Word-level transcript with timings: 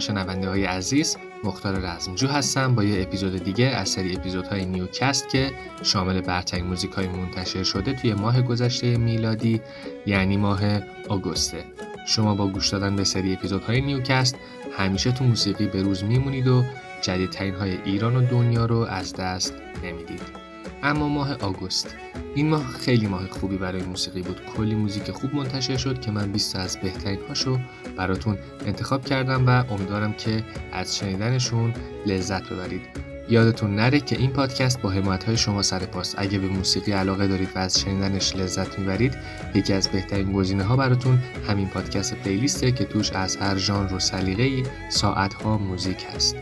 شنونده 0.00 0.48
های 0.48 0.64
عزیز 0.64 1.16
مختار 1.44 1.74
رزمجو 1.78 2.26
هستم 2.26 2.74
با 2.74 2.84
یه 2.84 3.02
اپیزود 3.02 3.44
دیگه 3.44 3.66
از 3.66 3.88
سری 3.88 4.16
اپیزودهای 4.16 4.64
نیوکست 4.64 5.28
که 5.28 5.50
شامل 5.82 6.20
برترین 6.20 6.66
موزیک 6.66 6.90
های 6.90 7.06
منتشر 7.06 7.62
شده 7.62 7.92
توی 7.92 8.14
ماه 8.14 8.42
گذشته 8.42 8.96
میلادی 8.96 9.60
یعنی 10.06 10.36
ماه 10.36 10.60
آگوسته 11.08 11.64
شما 12.06 12.34
با 12.34 12.46
گوش 12.46 12.68
دادن 12.68 12.96
به 12.96 13.04
سری 13.04 13.32
اپیزودهای 13.32 13.80
نیوکست 13.80 14.36
همیشه 14.78 15.12
تو 15.12 15.24
موسیقی 15.24 15.66
به 15.66 15.82
روز 15.82 16.04
میمونید 16.04 16.46
و 16.46 16.64
جدیدترین 17.02 17.54
های 17.54 17.78
ایران 17.84 18.16
و 18.16 18.26
دنیا 18.26 18.66
رو 18.66 18.76
از 18.76 19.14
دست 19.14 19.54
نمی‌دید. 19.84 20.47
اما 20.82 21.08
ماه 21.08 21.34
آگوست. 21.34 21.96
این 22.34 22.48
ماه 22.48 22.66
خیلی 22.66 23.06
ماه 23.06 23.26
خوبی 23.26 23.56
برای 23.56 23.82
موسیقی 23.82 24.22
بود. 24.22 24.40
کلی 24.56 24.74
موزیک 24.74 25.10
خوب 25.10 25.34
منتشر 25.34 25.76
شد 25.76 26.00
که 26.00 26.10
من 26.10 26.32
20 26.32 26.56
از 26.56 26.76
بهترین 26.80 27.18
هاشو 27.28 27.58
براتون 27.96 28.38
انتخاب 28.66 29.04
کردم 29.04 29.46
و 29.46 29.72
امیدوارم 29.72 30.12
که 30.12 30.44
از 30.72 30.96
شنیدنشون 30.96 31.74
لذت 32.06 32.48
ببرید. 32.48 33.08
یادتون 33.30 33.76
نره 33.76 34.00
که 34.00 34.16
این 34.16 34.30
پادکست 34.30 34.80
با 34.80 34.90
حمایت 34.90 35.24
های 35.24 35.36
شما 35.36 35.62
سر 35.62 35.78
پاست. 35.78 36.14
اگه 36.18 36.38
به 36.38 36.48
موسیقی 36.48 36.92
علاقه 36.92 37.26
دارید 37.26 37.48
و 37.54 37.58
از 37.58 37.80
شنیدنش 37.80 38.36
لذت 38.36 38.78
می‌برید 38.78 39.16
یکی 39.54 39.72
از 39.72 39.88
بهترین 39.88 40.32
گزینه 40.32 40.64
ها 40.64 40.76
براتون 40.76 41.18
همین 41.48 41.68
پادکست 41.68 42.14
پلیلیسته 42.14 42.72
که 42.72 42.84
توش 42.84 43.12
از 43.12 43.36
هر 43.36 43.56
ژانر 43.56 43.94
و 43.94 43.98
سلیقه‌ای 43.98 44.62
ساعت 44.90 45.34
ها 45.34 45.58
موزیک 45.58 46.06
هست. 46.14 46.36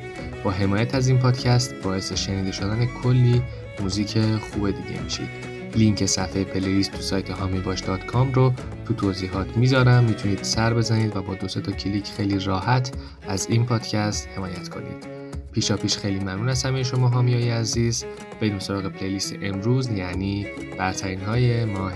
با 0.45 0.51
حمایت 0.51 0.95
از 0.95 1.09
این 1.09 1.19
پادکست 1.19 1.75
باعث 1.75 2.13
شنیده 2.13 2.53
شدن 2.53 2.87
کلی 2.87 3.43
موزیک 3.81 4.19
خوب 4.19 4.71
دیگه 4.71 5.03
میشید 5.05 5.57
لینک 5.77 6.07
صفحه 6.07 6.45
پلیلیست 6.45 6.93
تو 6.93 7.03
سایت 7.03 7.31
هامیباش.com 7.31 8.35
رو 8.35 8.53
تو 8.85 8.95
توضیحات 8.95 9.57
می‌ذارم. 9.57 10.05
می‌تونید 10.05 10.43
سر 10.43 10.75
بزنید 10.75 11.17
و 11.17 11.23
با 11.23 11.35
دو 11.35 11.47
تا 11.47 11.73
کلیک 11.73 12.07
خیلی 12.07 12.39
راحت 12.39 12.93
از 13.29 13.47
این 13.51 13.67
پادکست 13.67 14.29
حمایت 14.37 14.69
کنید. 14.69 15.07
پیشا 15.53 15.77
پیش 15.77 15.99
خیلی 15.99 16.19
ممنون 16.19 16.49
از 16.49 16.65
همه 16.65 16.83
شما 16.83 17.09
هامیای 17.09 17.51
عزیز. 17.51 18.05
بریم 18.41 18.59
سراغ 18.59 18.87
پلیلیست 18.87 19.35
امروز 19.43 19.91
یعنی 19.91 20.47
برترین 20.79 21.21
های 21.21 21.65
ماه 21.65 21.93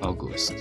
آگوست. 0.00 0.54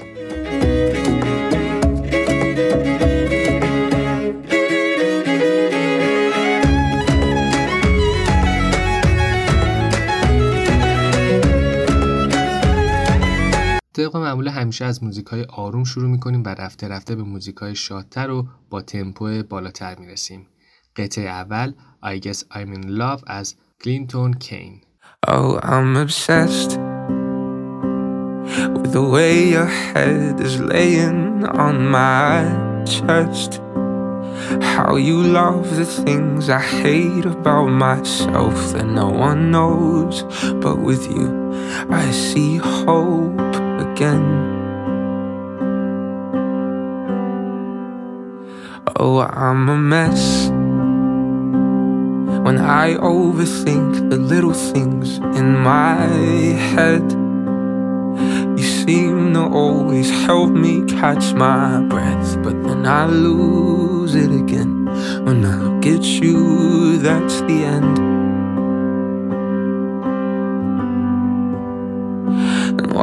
طبق 13.95 14.15
معمول 14.17 14.47
همیشه 14.47 14.85
از 14.85 15.03
موزیک 15.03 15.25
های 15.25 15.43
آروم 15.43 15.83
شروع 15.83 16.09
می‌کنیم 16.09 16.43
و 16.45 16.47
رفته 16.47 16.87
رفته 16.87 17.15
به 17.15 17.23
موزیک 17.23 17.55
های 17.55 17.75
شادتر 17.75 18.29
و 18.29 18.47
با 18.69 18.81
تمپو 18.81 19.43
بالاتر 19.49 19.99
می‌رسیم. 19.99 20.47
قطعه 20.95 21.25
اول 21.25 21.73
I 22.03 22.19
guess 22.19 22.37
I'm 22.37 22.77
in 22.77 22.85
love 22.85 23.23
از 23.27 23.55
کلینتون 23.83 24.33
کین. 24.33 24.81
Oh, 25.27 25.59
I'm 25.63 25.95
obsessed 26.05 26.71
with 28.75 28.91
the 28.97 29.05
way 29.15 29.33
your 29.55 29.69
head 29.89 30.39
is 30.47 30.55
laying 30.73 31.45
on 31.65 31.75
my 31.99 32.35
chest. 32.93 33.51
How 34.73 34.91
you 35.07 35.17
love 35.39 35.65
the 35.81 35.87
things 36.03 36.43
I 36.49 36.61
hate 36.83 37.27
about 37.37 37.69
myself 37.85 38.55
that 38.73 38.87
no 39.01 39.07
one 39.27 39.41
knows. 39.55 40.15
But 40.63 40.77
with 40.87 41.03
you, 41.15 41.27
I 42.03 42.05
see 42.25 42.51
hope. 42.57 43.54
Again. 43.95 44.25
Oh, 48.97 49.21
I'm 49.21 49.69
a 49.69 49.77
mess 49.77 50.49
when 52.45 52.57
I 52.57 52.95
overthink 52.95 54.09
the 54.09 54.17
little 54.17 54.53
things 54.53 55.17
in 55.39 55.57
my 55.57 55.95
head. 56.73 57.05
You 58.59 58.65
seem 58.83 59.33
to 59.33 59.43
always 59.43 60.09
help 60.25 60.51
me 60.51 60.83
catch 60.85 61.33
my 61.33 61.81
breath, 61.87 62.43
but 62.43 62.61
then 62.63 62.85
I 62.85 63.05
lose 63.05 64.13
it 64.13 64.31
again. 64.31 64.85
When 65.25 65.45
I 65.45 65.55
look 65.55 65.85
at 65.85 66.03
you, 66.03 66.97
that's 66.97 67.39
the 67.41 67.63
end. 67.63 68.24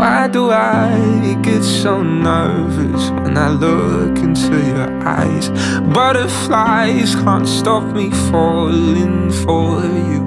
Why 0.02 0.26
do 0.26 0.50
I 0.50 1.38
get 1.42 1.62
so 1.62 2.02
nervous 2.02 3.10
when 3.22 3.38
I 3.38 3.50
look 3.50 4.18
into 4.18 4.56
your 4.74 4.90
eyes? 5.06 5.48
Butterflies 5.94 7.14
can't 7.14 7.46
stop 7.46 7.84
me 7.84 8.10
falling 8.10 9.30
for 9.30 9.80
you. 10.10 10.22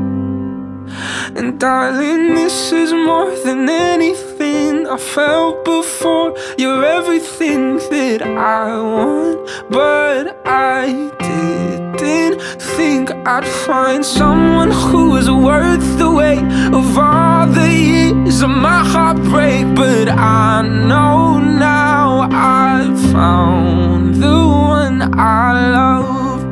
And 1.35 1.59
darling, 1.59 2.35
this 2.35 2.71
is 2.71 2.93
more 2.93 3.35
than 3.43 3.67
anything 3.67 4.87
I 4.87 4.95
felt 4.95 5.65
before. 5.65 6.33
You're 6.57 6.85
everything 6.85 7.75
that 7.91 8.21
I 8.21 8.81
want, 8.95 9.39
but 9.69 10.39
I 10.45 11.11
didn't 11.19 12.39
think 12.77 13.11
I'd 13.27 13.45
find 13.45 14.05
someone 14.05 14.71
who 14.71 15.09
was 15.09 15.29
worth 15.29 15.97
the 15.97 16.09
weight 16.09 16.47
of 16.73 16.97
all 16.97 17.34
the 17.53 17.71
years 17.71 18.41
of 18.41 18.49
my 18.49 18.83
heartbreak. 18.83 19.75
But 19.75 20.09
I 20.09 20.61
know 20.61 21.39
now 21.39 22.27
I've 22.31 22.99
found 23.11 24.15
the 24.15 24.37
one 24.73 24.97
I 25.19 25.69
love. 25.77 26.43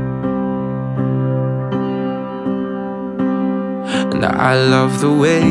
And 4.14 4.26
I 4.26 4.54
love 4.56 5.02
the 5.02 5.12
way 5.12 5.42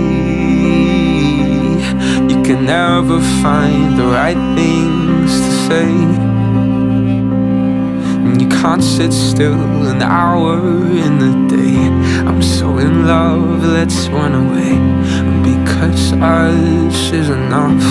you 2.28 2.42
can 2.42 2.64
never 2.64 3.20
find 3.42 3.98
the 3.98 4.06
right 4.06 4.41
things 4.56 5.30
to 5.41 5.50
say 5.66 5.91
And 8.24 8.41
you 8.41 8.48
can't 8.48 8.82
sit 8.82 9.12
still 9.12 9.86
an 9.86 10.03
hour 10.03 10.56
in 11.06 11.19
the 11.19 11.56
day. 11.56 12.01
I'm 12.28 12.43
so 12.43 12.78
in 12.78 13.06
love, 13.06 13.65
let's 13.65 14.09
run 14.09 14.34
away. 14.34 14.75
Because 15.43 16.12
us 16.12 17.12
is 17.12 17.28
enough. 17.28 17.83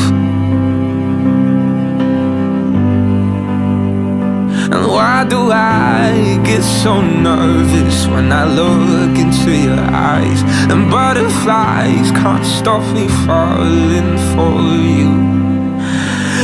And 4.74 4.88
why 4.88 5.26
do 5.26 5.52
I 5.52 6.42
get 6.46 6.64
so 6.64 7.02
nervous 7.02 8.08
when 8.08 8.32
I 8.32 8.46
look 8.46 9.18
into 9.18 9.52
your 9.52 9.80
eyes? 9.80 10.42
And 10.72 10.90
butterflies 10.90 12.12
can't 12.12 12.46
stop 12.46 12.84
me 12.96 13.08
falling 13.26 14.18
for 14.32 14.62
you. 15.00 15.41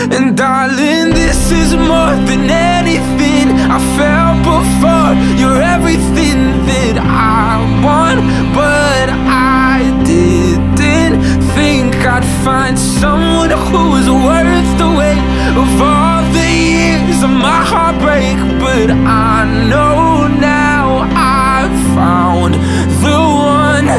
And 0.09 0.37
darling, 0.37 1.13
this 1.13 1.51
is 1.51 1.75
more 1.75 2.15
than 2.29 2.49
anything 2.49 3.45
I 3.75 3.79
felt 3.97 4.37
before. 4.53 5.11
You're 5.39 5.61
everything 5.61 6.39
that 6.69 6.95
I 6.97 7.59
want, 7.85 8.19
but 8.55 9.09
I 9.09 9.83
didn't 10.05 11.19
think 11.55 11.95
I'd 12.05 12.25
find 12.45 12.79
someone 12.79 13.49
who 13.49 13.81
was 13.95 14.07
worth 14.09 14.71
the 14.81 14.89
weight 14.99 15.23
of 15.61 15.69
all 15.81 16.23
the 16.31 16.49
years 16.49 17.23
of 17.23 17.29
my 17.29 17.61
heartbreak. 17.71 18.37
But 18.63 18.89
I 18.91 19.45
know 19.69 20.27
now 20.39 21.03
I've 21.13 21.77
found 21.97 22.53
the 23.03 23.19
one. 23.59 23.89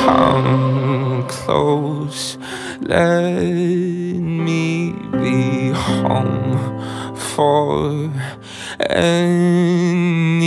Come 0.00 1.26
close, 1.28 2.38
let 2.80 3.89
for 7.40 8.12
anything 8.90 10.40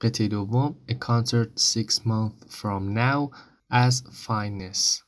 قطعه 0.00 0.28
دوم 0.28 0.76
A 0.88 0.94
Concert 0.94 1.58
Six 1.58 2.04
Months 2.04 2.54
From 2.58 2.94
Now 2.94 3.30
as 3.70 4.02
Fineness 4.12 5.02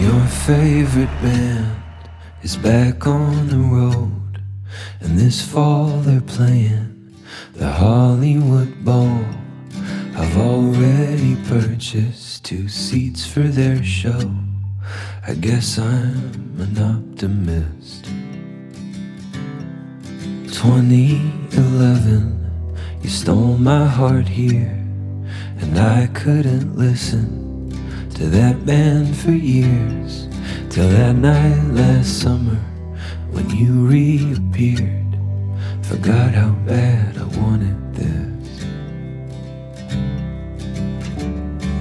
Your 0.00 0.26
favorite 0.26 1.14
band 1.20 1.76
is 2.42 2.56
back 2.56 3.06
on 3.06 3.48
the 3.48 3.58
road, 3.58 4.23
and 5.05 5.17
this 5.19 5.39
fall 5.39 6.01
they're 6.01 6.19
playing 6.19 7.13
the 7.53 7.71
Hollywood 7.71 8.83
Bowl. 8.83 9.23
I've 10.17 10.35
already 10.37 11.35
purchased 11.47 12.43
two 12.43 12.67
seats 12.67 13.23
for 13.25 13.41
their 13.41 13.83
show. 13.83 14.33
I 15.27 15.35
guess 15.35 15.77
I'm 15.77 16.59
an 16.59 16.79
optimist. 16.79 18.05
2011, 20.53 22.75
you 23.03 23.09
stole 23.09 23.59
my 23.59 23.85
heart 23.85 24.27
here, 24.27 24.83
and 25.59 25.77
I 25.77 26.07
couldn't 26.15 26.75
listen 26.75 27.69
to 28.15 28.25
that 28.25 28.65
band 28.65 29.15
for 29.15 29.31
years 29.31 30.27
till 30.71 30.89
that 30.89 31.15
night 31.15 31.63
last 31.73 32.21
summer 32.21 32.59
when 33.35 33.49
you 33.49 33.73
reappeared. 33.85 35.17
Forgot 35.83 36.33
how 36.33 36.51
bad 36.65 37.17
I 37.17 37.25
wanted 37.37 37.93
this. 37.93 38.65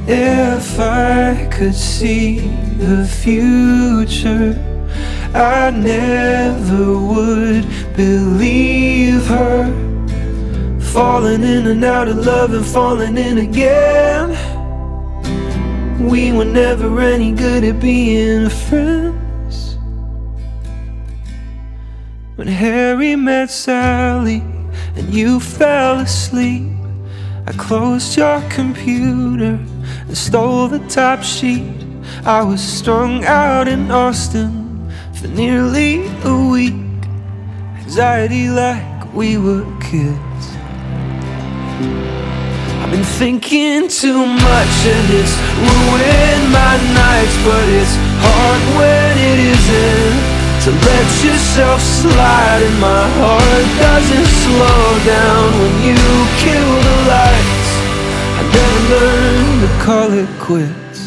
If 0.08 0.80
I 0.80 1.48
could 1.52 1.74
see 1.74 2.40
the 2.78 3.06
future, 3.06 4.52
I 5.32 5.70
never 5.70 6.98
would 6.98 7.64
believe 7.96 9.24
her. 9.26 9.72
Falling 10.80 11.42
in 11.42 11.66
and 11.68 11.84
out 11.84 12.08
of 12.08 12.26
love 12.26 12.52
and 12.52 12.66
falling 12.66 13.16
in 13.16 13.38
again. 13.38 14.30
We 16.00 16.32
were 16.32 16.44
never 16.44 17.00
any 17.00 17.32
good 17.32 17.62
at 17.64 17.80
being 17.80 18.48
friends. 18.48 19.23
When 22.44 22.52
Harry 22.52 23.16
met 23.16 23.48
Sally 23.48 24.42
and 24.96 25.14
you 25.14 25.40
fell 25.40 26.00
asleep, 26.00 26.68
I 27.46 27.52
closed 27.52 28.18
your 28.18 28.42
computer 28.50 29.58
and 30.06 30.14
stole 30.14 30.68
the 30.68 30.80
top 30.90 31.22
sheet. 31.22 31.74
I 32.26 32.42
was 32.42 32.60
strung 32.60 33.24
out 33.24 33.66
in 33.66 33.90
Austin 33.90 34.92
for 35.14 35.28
nearly 35.28 36.06
a 36.24 36.50
week. 36.50 36.74
Anxiety 37.78 38.50
like 38.50 39.14
we 39.14 39.38
were 39.38 39.64
kids. 39.80 40.44
I've 42.82 42.90
been 42.90 43.04
thinking 43.04 43.88
too 43.88 44.26
much 44.26 44.76
and 44.92 45.08
it's 45.16 45.34
ruined 45.64 46.52
my 46.52 46.76
nights, 46.92 47.36
but 47.42 47.66
it's 47.70 47.96
hard 48.20 48.76
when 48.76 49.16
it 49.16 49.38
isn't. 49.56 50.33
To 50.64 50.70
let 50.70 51.10
yourself 51.22 51.78
slide 51.78 52.62
and 52.62 52.80
my 52.80 53.06
heart 53.20 53.66
doesn't 53.84 54.28
slow 54.44 54.98
down 55.04 55.52
when 55.60 55.74
you 55.84 56.00
kill 56.40 56.72
the 56.88 56.96
lights. 57.12 57.68
I 58.38 58.42
never 58.56 58.80
learned 58.94 59.60
to 59.60 59.70
call 59.84 60.10
it 60.22 60.30
quits. 60.40 61.00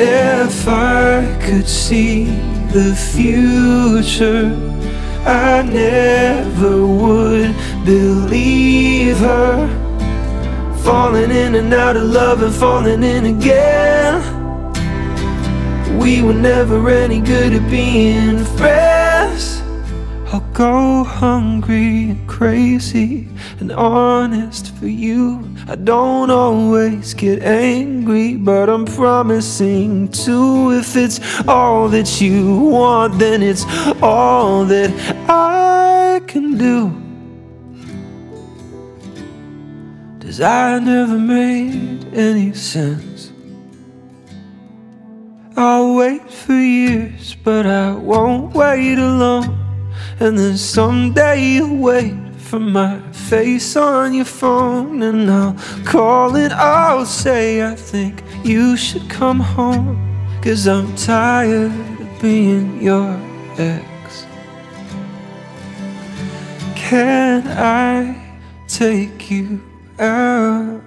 If 0.00 0.66
I 0.66 1.38
could 1.46 1.68
see 1.68 2.24
the 2.72 2.92
future, 2.96 4.50
I 5.24 5.62
never 5.62 6.84
would 6.84 7.54
believe 7.84 9.18
her. 9.18 9.68
Falling 10.82 11.30
in 11.30 11.54
and 11.54 11.72
out 11.72 11.96
of 11.96 12.02
love 12.02 12.42
and 12.42 12.52
falling 12.52 13.04
in 13.04 13.26
again. 13.26 14.35
We 16.00 16.22
were 16.22 16.34
never 16.34 16.88
any 16.88 17.20
good 17.20 17.52
at 17.52 17.70
being 17.70 18.44
friends. 18.56 19.62
I'll 20.32 20.40
go 20.52 21.04
hungry 21.04 22.10
and 22.10 22.28
crazy 22.28 23.28
and 23.60 23.72
honest 23.72 24.74
for 24.76 24.86
you. 24.86 25.48
I 25.68 25.76
don't 25.76 26.30
always 26.30 27.14
get 27.14 27.42
angry, 27.42 28.36
but 28.36 28.68
I'm 28.68 28.84
promising 28.84 30.08
to. 30.24 30.72
If 30.72 30.96
it's 30.96 31.18
all 31.48 31.88
that 31.88 32.20
you 32.20 32.60
want, 32.70 33.18
then 33.18 33.42
it's 33.42 33.64
all 34.02 34.64
that 34.66 34.90
I 35.28 36.20
can 36.26 36.58
do. 36.58 36.90
Cause 40.20 40.40
I 40.40 40.78
never 40.80 41.18
made 41.18 42.12
any 42.12 42.52
sense. 42.52 43.15
I'll 45.58 45.94
wait 45.94 46.30
for 46.30 46.52
years, 46.52 47.34
but 47.42 47.66
I 47.66 47.92
won't 47.92 48.54
wait 48.54 48.98
alone. 48.98 49.58
And 50.20 50.38
then 50.38 50.58
someday 50.58 51.42
you'll 51.42 51.78
wait 51.78 52.14
for 52.36 52.60
my 52.60 53.00
face 53.12 53.74
on 53.74 54.12
your 54.12 54.26
phone, 54.26 55.02
and 55.02 55.30
I'll 55.30 55.56
call 55.84 56.36
and 56.36 56.52
I'll 56.52 57.06
say, 57.06 57.62
I 57.62 57.74
think 57.74 58.22
you 58.44 58.76
should 58.76 59.08
come 59.08 59.40
home. 59.40 60.02
Cause 60.42 60.68
I'm 60.68 60.94
tired 60.94 61.72
of 61.72 62.20
being 62.22 62.80
your 62.80 63.18
ex. 63.58 64.26
Can 66.76 67.48
I 67.48 68.38
take 68.68 69.30
you 69.30 69.60
out 69.98 70.82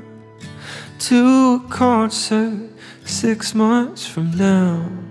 to 1.00 1.56
a 1.56 1.70
concert 1.70 2.70
six 3.09 3.55
months 3.55 4.07
from 4.07 4.27
now? 4.37 5.05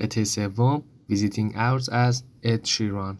قطعه 0.00 0.24
سوم 0.24 0.82
Visiting 1.10 1.54
Hours 1.54 1.88
از 1.92 2.24
اد 2.42 2.64
شیران 2.64 3.18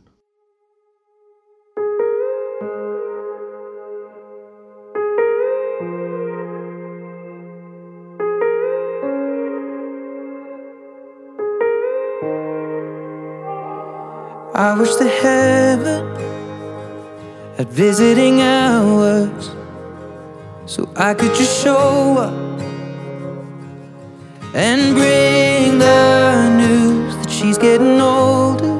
I 14.57 14.79
wish 14.79 14.95
that 14.97 15.11
heaven 15.23 16.05
had 17.57 17.69
visiting 17.69 18.41
hours 18.41 19.51
so 20.70 20.88
I 20.96 21.16
could 21.16 21.34
just 21.34 21.64
show 21.64 22.16
up 22.20 22.62
and 24.54 24.94
bring 24.94 25.80
the 25.80 26.58
news 26.62 27.16
that 27.18 27.30
she's 27.32 27.58
getting 27.58 28.00
older. 28.00 28.78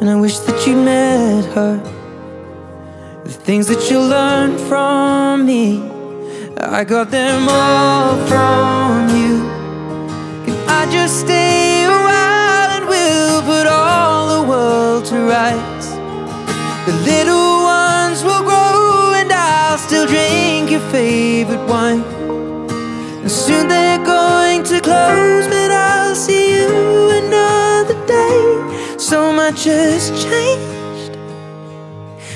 And 0.00 0.08
I 0.08 0.14
wish 0.14 0.38
that 0.38 0.64
you 0.64 0.76
met 0.76 1.44
her. 1.56 1.74
The 3.24 3.32
things 3.32 3.66
that 3.66 3.90
you 3.90 3.98
learned 3.98 4.60
from 4.60 5.44
me, 5.44 5.82
I 6.56 6.84
got 6.84 7.10
them 7.10 7.48
all 7.48 8.14
from 8.28 9.08
you. 9.18 9.42
Can 10.44 10.56
I 10.68 10.88
just 10.88 11.18
stay 11.18 11.84
a 11.84 11.98
while 12.06 12.70
and 12.76 12.84
we'll 12.86 13.42
put 13.42 13.66
all 13.66 14.22
the 14.36 14.48
world 14.48 15.04
to 15.06 15.16
rights? 15.16 15.88
The 16.86 16.94
little 17.10 17.47
still 19.98 20.06
drink 20.06 20.70
your 20.70 20.80
favorite 20.92 21.66
wine. 21.66 22.02
And 23.22 23.30
soon 23.30 23.68
they're 23.68 24.04
going 24.04 24.62
to 24.64 24.80
close, 24.80 25.46
but 25.48 25.70
I'll 25.72 26.14
see 26.14 26.52
you 26.54 27.10
another 27.10 28.06
day. 28.06 28.96
So 28.96 29.32
much 29.32 29.64
has 29.64 30.10
changed 30.22 31.18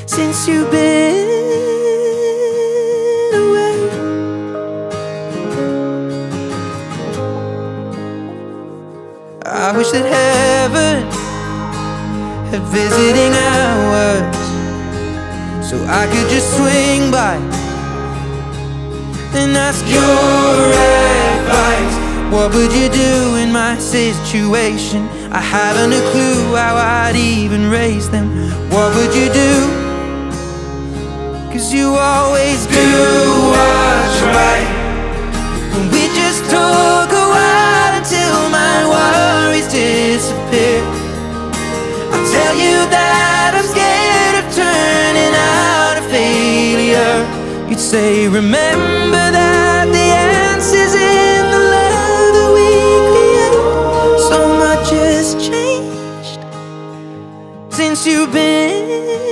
since 0.06 0.48
you've 0.48 0.70
been 0.70 1.28
away. 3.44 3.76
I 9.44 9.72
wish 9.76 9.90
that 9.92 10.06
heaven 10.18 11.06
had 12.50 12.62
visiting 12.72 13.32
hours 13.32 14.41
so 15.72 15.82
I 15.88 16.04
could 16.12 16.28
just 16.28 16.48
swing 16.54 17.10
by 17.10 17.36
and 19.40 19.56
ask 19.56 19.80
your 19.88 20.68
advice. 21.40 21.96
What 22.30 22.52
would 22.52 22.72
you 22.74 22.90
do 22.90 23.36
in 23.42 23.50
my 23.50 23.78
situation? 23.78 25.08
I 25.32 25.40
haven't 25.40 25.94
a 25.94 26.02
clue 26.12 26.54
how 26.54 26.76
I'd 26.76 27.16
even 27.16 27.70
raise 27.70 28.10
them. 28.10 28.28
What 28.68 28.94
would 28.96 29.14
you 29.16 29.32
do? 29.32 29.52
Cause 31.50 31.72
you 31.72 31.86
always 31.96 32.66
do 32.66 32.88
what's 33.56 34.18
right. 34.36 34.68
And 35.76 35.86
we 35.90 36.04
just 36.20 36.42
took 36.52 37.08
a 37.24 37.26
while 37.34 37.92
until 37.96 38.38
my 38.60 38.76
worries 38.92 39.68
disappear. 39.72 40.84
I'll 42.12 42.28
tell 42.36 42.56
you 42.60 42.76
that 42.92 43.52
I'm 43.56 43.64
scared 43.72 44.01
You'd 47.72 47.80
say, 47.80 48.28
remember 48.28 49.24
that 49.32 49.86
the 49.86 49.98
answer's 49.98 50.92
in 50.92 51.50
the 51.50 51.62
love 51.72 52.34
that 52.36 52.50
we 52.52 52.68
create. 53.08 54.20
So 54.28 54.38
much 54.58 54.90
has 54.90 55.32
changed 55.36 56.40
since 57.74 58.06
you've 58.06 58.30
been 58.30 59.31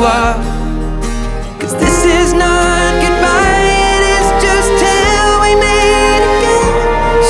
you 0.00 0.02
are. 0.04 0.34
Cause 1.60 1.74
this 1.84 2.04
is 2.04 2.32
not 2.32 2.92
goodbye, 3.04 3.62
it 3.94 4.02
is 4.16 4.26
just 4.44 4.70
till 4.82 5.30
we 5.44 5.52
meet 5.64 6.22
again. 6.34 6.68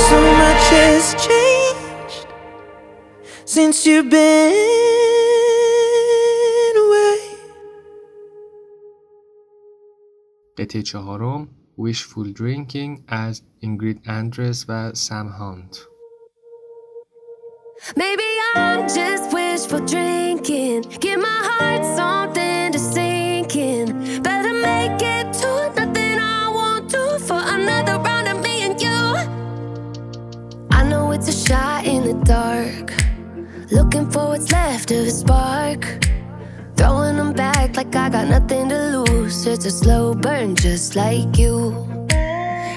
So 0.08 0.18
much 0.42 0.64
has 0.78 1.02
changed 1.26 2.26
since 3.44 3.76
you've 3.86 4.10
been 4.10 4.26
away. 6.84 7.18
قطعه 10.58 10.82
چهارم 10.82 11.48
Wishful 11.78 12.32
Drinking 12.40 13.00
از 13.08 13.42
اینگرید 13.60 14.00
اندرس 14.04 14.64
و 14.68 14.94
سم 14.94 15.28
هانت 15.28 15.86
Maybe 17.95 18.23
I'm 18.55 18.87
just 18.87 19.33
wishful 19.33 19.85
drinking. 19.85 20.83
Give 20.99 21.19
my 21.19 21.41
heart 21.43 21.83
something 21.97 22.71
to 22.71 22.79
sink 22.79 23.55
in. 23.55 24.21
Better 24.21 24.53
make 24.53 25.01
it 25.01 25.33
to 25.41 25.73
nothing 25.75 26.19
I 26.19 26.49
won't 26.53 26.89
do 26.89 27.17
for 27.19 27.41
another 27.43 27.97
round 27.97 28.27
of 28.27 28.41
me 28.43 28.61
and 28.61 28.79
you. 28.79 29.01
I 30.69 30.83
know 30.83 31.11
it's 31.11 31.27
a 31.27 31.33
shot 31.47 31.85
in 31.85 32.03
the 32.03 32.23
dark. 32.23 32.93
Looking 33.71 34.09
for 34.11 34.27
what's 34.27 34.51
left 34.51 34.91
of 34.91 35.07
a 35.07 35.11
spark. 35.11 36.05
Throwing 36.77 37.17
them 37.17 37.33
back 37.33 37.75
like 37.75 37.95
I 37.95 38.09
got 38.09 38.27
nothing 38.27 38.69
to 38.69 38.99
lose. 38.99 39.45
It's 39.47 39.65
a 39.65 39.71
slow 39.71 40.13
burn 40.13 40.55
just 40.55 40.95
like 40.95 41.35
you. 41.35 41.87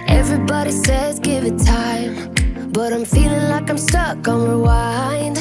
Everybody 0.08 0.72
says 0.72 1.20
give 1.20 1.44
it 1.44 1.58
time. 1.58 2.43
But 2.74 2.92
I'm 2.92 3.04
feeling 3.04 3.48
like 3.50 3.70
I'm 3.70 3.78
stuck 3.78 4.26
on 4.26 4.48
rewind. 4.48 5.38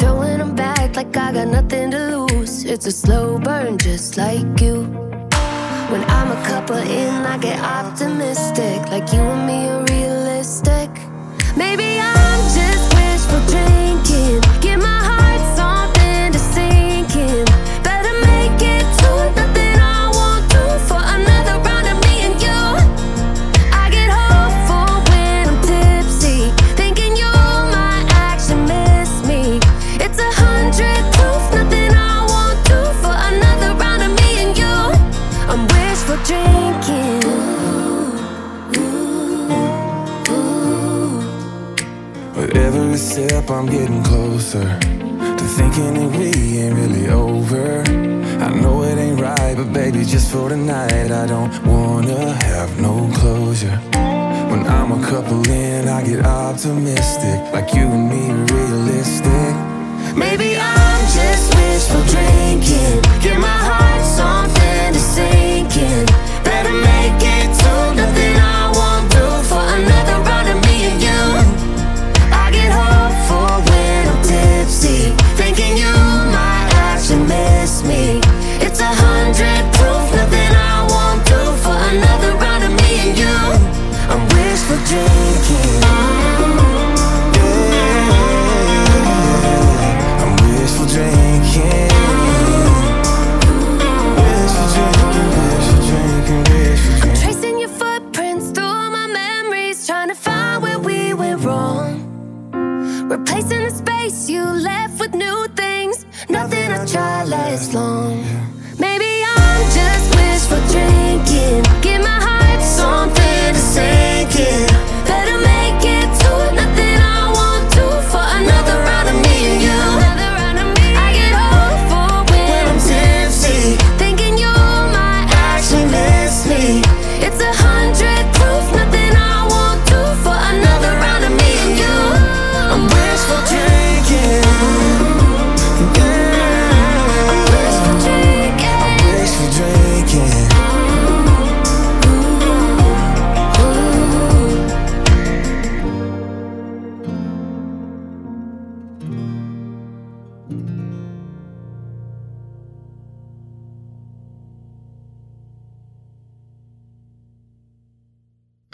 Throwing 0.00 0.38
them 0.38 0.56
back 0.56 0.96
like 0.96 1.16
I 1.16 1.30
got 1.30 1.46
nothing 1.46 1.92
to 1.92 2.00
lose. 2.16 2.64
It's 2.64 2.84
a 2.84 2.90
slow 2.90 3.38
burn, 3.38 3.78
just 3.78 4.16
like 4.16 4.60
you. 4.60 4.82
When 5.92 6.02
I'm 6.18 6.32
a 6.32 6.42
couple 6.44 6.76
in, 6.76 7.14
I 7.24 7.38
get 7.38 7.60
optimistic. 7.60 8.80
Like 8.90 9.12
you 9.12 9.20
and 9.20 9.46
me 9.46 9.68
are 9.68 9.84
realistic. 9.84 10.90
Maybe 11.56 12.00
I'm 12.00 12.42
just 12.58 12.86
wishful 12.96 13.40
drinking. 13.46 14.40
Give 14.60 14.80
my 14.80 15.07
I'm 43.50 43.64
getting 43.64 44.02
closer 44.02 44.78
to 44.78 45.44
thinking 45.56 45.94
that 45.94 46.18
we 46.18 46.58
ain't 46.58 46.74
really 46.76 47.08
over. 47.08 47.80
I 48.44 48.54
know 48.60 48.82
it 48.82 48.98
ain't 48.98 49.18
right, 49.18 49.54
but 49.56 49.72
baby, 49.72 50.04
just 50.04 50.30
for 50.30 50.50
tonight, 50.50 51.10
I 51.10 51.26
don't 51.26 51.50
wanna 51.66 52.34
have 52.44 52.78
no 52.78 53.10
closure. 53.14 53.80
When 54.50 54.66
I'm 54.66 54.92
a 54.92 55.06
couple 55.06 55.48
in, 55.48 55.88
I 55.88 56.04
get 56.04 56.26
optimistic, 56.26 57.52
like 57.54 57.72
you 57.72 57.86
and 57.86 58.10
me 58.10 58.30
are 58.30 58.44
realistic. 58.54 59.52
Maybe 60.14 60.58
I'm 60.58 61.02
just 61.18 61.54
wishful 61.56 62.04
drinking. 62.04 63.00
Give 63.22 63.38
my 63.40 63.58
heart 63.68 64.04
something 64.04 64.92
to 64.92 65.00
sink 65.00 65.47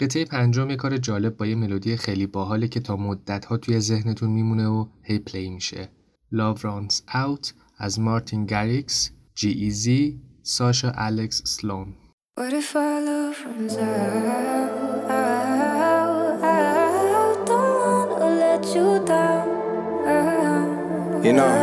قطعه 0.05 0.25
پنجم 0.25 0.69
یه 0.69 0.75
کار 0.75 0.97
جالب 0.97 1.37
با 1.37 1.45
یه 1.45 1.55
ملودی 1.55 1.97
خیلی 1.97 2.27
باحاله 2.27 2.67
که 2.67 2.79
تا 2.79 2.95
مدت 2.95 3.45
ها 3.45 3.57
توی 3.57 3.79
ذهنتون 3.79 4.29
میمونه 4.29 4.67
و 4.67 4.85
هی 5.03 5.19
پلی 5.19 5.49
میشه. 5.49 5.89
Love 6.33 6.59
Runs 6.59 6.93
Out 7.13 7.53
از 7.77 7.99
مارتین 7.99 8.45
گریکس، 8.45 9.11
جی 9.35 9.49
ایزی، 9.49 10.21
ساشا 10.43 10.91
الکس 10.95 11.41
سلون. 11.45 11.93
What 12.39 12.53
if 12.53 12.75
our 12.75 12.99
love 13.07 13.39
runs 13.45 13.75
out, 13.77 15.09
out, 15.09 16.43
out, 16.43 17.47
Don't 17.47 18.09
wanna 18.11 18.29
let 18.45 18.63
you 18.75 18.87
down, 19.11 19.47
You 21.25 21.33
know 21.39 21.53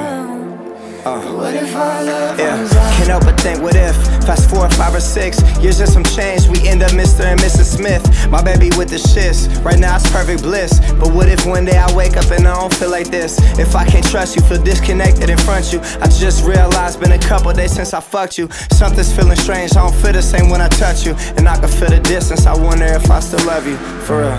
Uh, 1.04 1.20
what 1.38 1.54
if 1.62 1.75
our 1.84 2.04
love 2.08 2.38
yeah. 2.38 2.56
Can't 2.96 3.11
help 3.12 3.25
but 3.28 3.37
think, 3.44 3.58
what 3.64 3.76
if? 3.88 4.12
Fast 4.26 4.49
forward 4.50 4.73
five 4.75 4.95
or 4.95 5.00
six 5.00 5.43
years 5.59 5.81
and 5.81 5.88
some 5.88 6.05
change, 6.05 6.47
we 6.47 6.69
end 6.69 6.83
up 6.83 6.93
Mr. 6.93 7.25
and 7.25 7.41
Mrs. 7.41 7.76
Smith. 7.76 8.02
My 8.31 8.41
baby 8.41 8.71
with 8.76 8.88
the 8.88 8.97
shits, 8.97 9.49
right 9.64 9.79
now 9.79 9.97
it's 9.97 10.09
perfect 10.11 10.43
bliss. 10.43 10.79
But 10.93 11.12
what 11.12 11.29
if 11.29 11.45
one 11.45 11.64
day 11.64 11.76
I 11.76 11.93
wake 11.95 12.17
up 12.17 12.31
and 12.31 12.47
I 12.47 12.55
don't 12.55 12.73
feel 12.73 12.91
like 12.91 13.11
this? 13.11 13.38
If 13.59 13.75
I 13.75 13.85
can't 13.85 14.07
trust 14.07 14.37
you, 14.37 14.43
feel 14.43 14.62
disconnected 14.62 15.29
in 15.29 15.38
front 15.38 15.67
of 15.67 15.73
you. 15.73 15.81
I 16.00 16.07
just 16.07 16.45
realized, 16.45 17.00
been 17.00 17.12
a 17.12 17.19
couple 17.19 17.52
days 17.52 17.73
since 17.73 17.93
I 17.95 18.00
fucked 18.00 18.38
you. 18.38 18.49
Something's 18.71 19.14
feeling 19.14 19.37
strange, 19.37 19.73
I 19.73 19.83
don't 19.83 19.95
feel 19.97 20.12
the 20.12 20.23
same 20.23 20.49
when 20.50 20.61
I 20.61 20.69
touch 20.69 21.05
you. 21.05 21.14
And 21.37 21.49
I 21.49 21.59
can 21.59 21.69
feel 21.69 21.91
the 21.91 22.00
distance, 22.00 22.47
I 22.47 22.55
wonder 22.57 22.87
if 22.87 23.11
I 23.11 23.21
still 23.21 23.45
love 23.45 23.67
you. 23.67 23.76
For 24.07 24.21
real. 24.21 24.31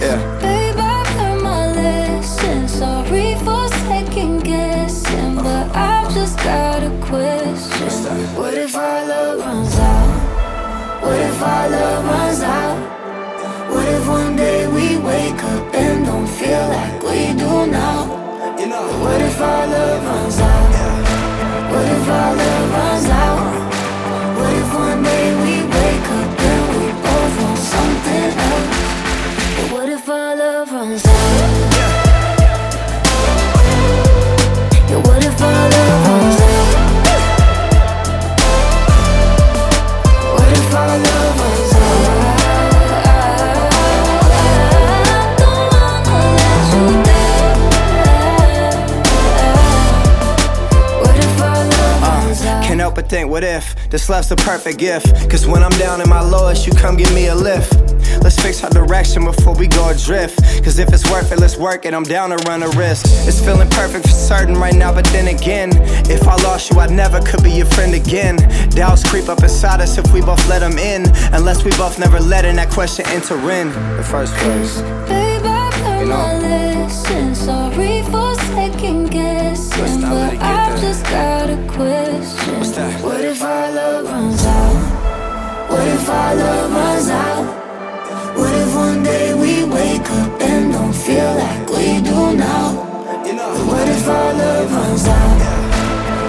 Yeah. 0.00 0.61
Just 6.14 6.36
got 6.38 6.82
a 6.82 6.90
question. 7.00 7.88
What 8.36 8.52
if 8.52 8.76
our 8.76 9.06
love 9.06 9.38
runs 9.38 9.78
out? 9.78 11.02
What 11.02 11.18
if 11.18 11.42
our 11.42 11.68
love 11.70 12.04
runs 12.04 12.40
out? 12.42 12.78
What 13.70 13.88
if 13.88 14.06
one 14.06 14.36
day 14.36 14.66
we 14.68 14.98
wake 14.98 15.42
up 15.42 15.74
and 15.74 16.04
don't 16.04 16.26
feel 16.26 16.68
like 16.68 17.02
we 17.02 17.32
do 17.32 17.66
now? 17.66 18.20
What 19.02 19.20
if 19.22 19.40
our 19.40 19.66
love 19.66 20.04
runs 20.04 20.38
out? 20.38 20.72
What 21.72 21.86
if 21.96 22.08
our 22.08 22.34
love 22.36 22.70
runs 22.76 23.06
out? 23.06 23.38
What 24.36 24.52
if 24.60 24.74
one 24.74 25.02
day 25.02 25.26
we 25.42 25.54
wake 25.76 26.08
up 26.20 26.40
and 26.50 26.62
we 26.76 26.84
both 27.06 27.34
want 27.40 27.58
something 27.58 28.28
else? 28.50 28.68
But 29.56 29.68
what 29.72 29.88
if 29.88 30.08
our 30.08 30.36
love 30.36 30.72
runs 30.72 31.06
out? 31.06 31.11
What 53.32 53.44
if 53.44 53.74
this 53.88 54.10
love's 54.10 54.28
the 54.28 54.36
perfect 54.36 54.78
gift? 54.78 55.06
Cause 55.30 55.46
when 55.46 55.62
I'm 55.62 55.76
down 55.78 56.02
in 56.02 56.08
my 56.10 56.20
lowest, 56.20 56.66
you 56.66 56.72
come 56.74 56.98
give 56.98 57.10
me 57.14 57.28
a 57.28 57.34
lift. 57.34 57.72
Let's 58.22 58.38
fix 58.38 58.62
our 58.62 58.68
direction 58.68 59.24
before 59.24 59.54
we 59.54 59.66
go 59.68 59.88
adrift. 59.88 60.36
Cause 60.62 60.78
if 60.78 60.92
it's 60.92 61.10
worth 61.10 61.32
it, 61.32 61.40
let's 61.40 61.56
work 61.56 61.86
it. 61.86 61.94
I'm 61.94 62.02
down 62.02 62.28
to 62.28 62.36
run 62.46 62.62
a 62.62 62.68
risk. 62.76 63.06
It's 63.26 63.40
feeling 63.40 63.70
perfect 63.70 64.04
for 64.04 64.12
certain 64.12 64.56
right 64.56 64.74
now, 64.74 64.92
but 64.92 65.06
then 65.06 65.34
again, 65.34 65.70
if 66.10 66.28
I 66.28 66.36
lost 66.42 66.70
you, 66.70 66.78
I 66.78 66.88
never 66.88 67.22
could 67.22 67.42
be 67.42 67.52
your 67.52 67.64
friend 67.72 67.94
again. 67.94 68.36
Doubts 68.68 69.02
creep 69.08 69.30
up 69.30 69.42
inside 69.42 69.80
us 69.80 69.96
if 69.96 70.12
we 70.12 70.20
both 70.20 70.46
let 70.46 70.58
them 70.58 70.76
in. 70.76 71.06
Unless 71.32 71.64
we 71.64 71.70
both 71.70 71.98
never 71.98 72.20
let 72.20 72.44
in 72.44 72.56
that 72.56 72.68
question 72.68 73.06
enter 73.08 73.38
in 73.50 73.68
the 73.96 74.04
first 74.04 74.34
place. 74.34 74.82
Babe, 75.08 75.40
I've 75.46 76.02
you 76.02 76.08
know? 76.08 76.16
my 76.16 76.38
lesson. 76.38 77.34
Sorry 77.34 78.02
for 78.02 78.34
second 78.52 79.10
guessing, 79.10 80.00
but 80.02 80.36
I 80.38 80.76
just 80.80 81.04
got 81.04 81.48
a 81.48 81.56
question. 81.68 82.58
What's 82.58 82.72
that? 82.72 83.02
What 83.02 83.21
our 86.12 86.34
love 86.34 86.72
runs 86.72 87.08
out? 87.08 87.46
What 88.36 88.54
if 88.62 88.74
one 88.74 89.02
day 89.02 89.34
we 89.34 89.64
wake 89.64 90.08
up 90.20 90.40
and 90.40 90.72
don't 90.72 90.92
feel 90.92 91.30
like 91.44 91.68
we 91.70 91.86
do 92.00 92.36
now? 92.36 92.66
What 93.68 93.88
if 93.88 94.06
our 94.08 94.32
love 94.34 94.72
runs 94.76 95.06
out? 95.06 95.38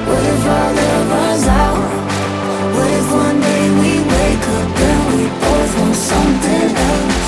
What 0.08 0.24
if 0.34 0.46
our 0.56 0.70
love 0.80 1.10
runs 1.16 1.48
out? 1.48 1.82
What 2.76 2.92
if 3.00 3.08
one 3.12 3.40
day 3.42 3.64
we 3.82 3.92
wake 4.14 4.48
up 4.60 4.80
and 4.90 5.02
we 5.12 5.24
both 5.44 5.72
want 5.80 5.96
something 6.12 6.70
else? 6.92 7.28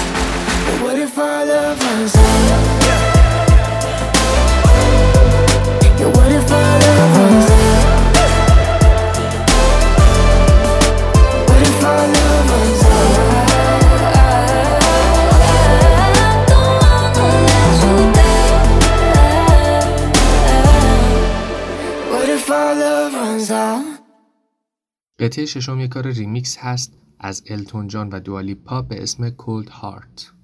But 0.65 0.77
what 0.83 0.97
if 0.97 1.17
our 1.17 1.45
love 1.45 1.79
runs 1.81 2.15
out? 2.15 2.74
قطعه 25.19 25.45
ششم 25.45 25.79
یک 25.79 25.89
کار 25.89 26.07
ریمیکس 26.07 26.57
هست 26.57 26.97
از 27.19 27.43
التون 27.49 27.87
جان 27.87 28.09
و 28.09 28.19
دوالیپا 28.19 28.81
به 28.81 29.03
اسم 29.03 29.29
کولد 29.29 29.69
هارت. 29.69 30.34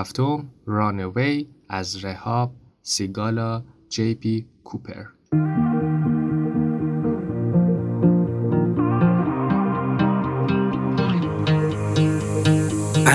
هفتم 0.00 0.50
رانوی 0.66 1.46
از 1.68 2.04
رهاب 2.04 2.52
سیگالا 2.82 3.62
جی 3.88 4.14
پی 4.14 4.46
کوپر 4.64 5.04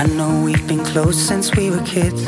I 0.00 0.02
know 0.16 0.32
we've 0.46 0.66
been 0.68 0.84
close 0.92 1.18
since 1.30 1.46
we 1.56 1.64
were 1.72 1.84
kids. 1.94 2.22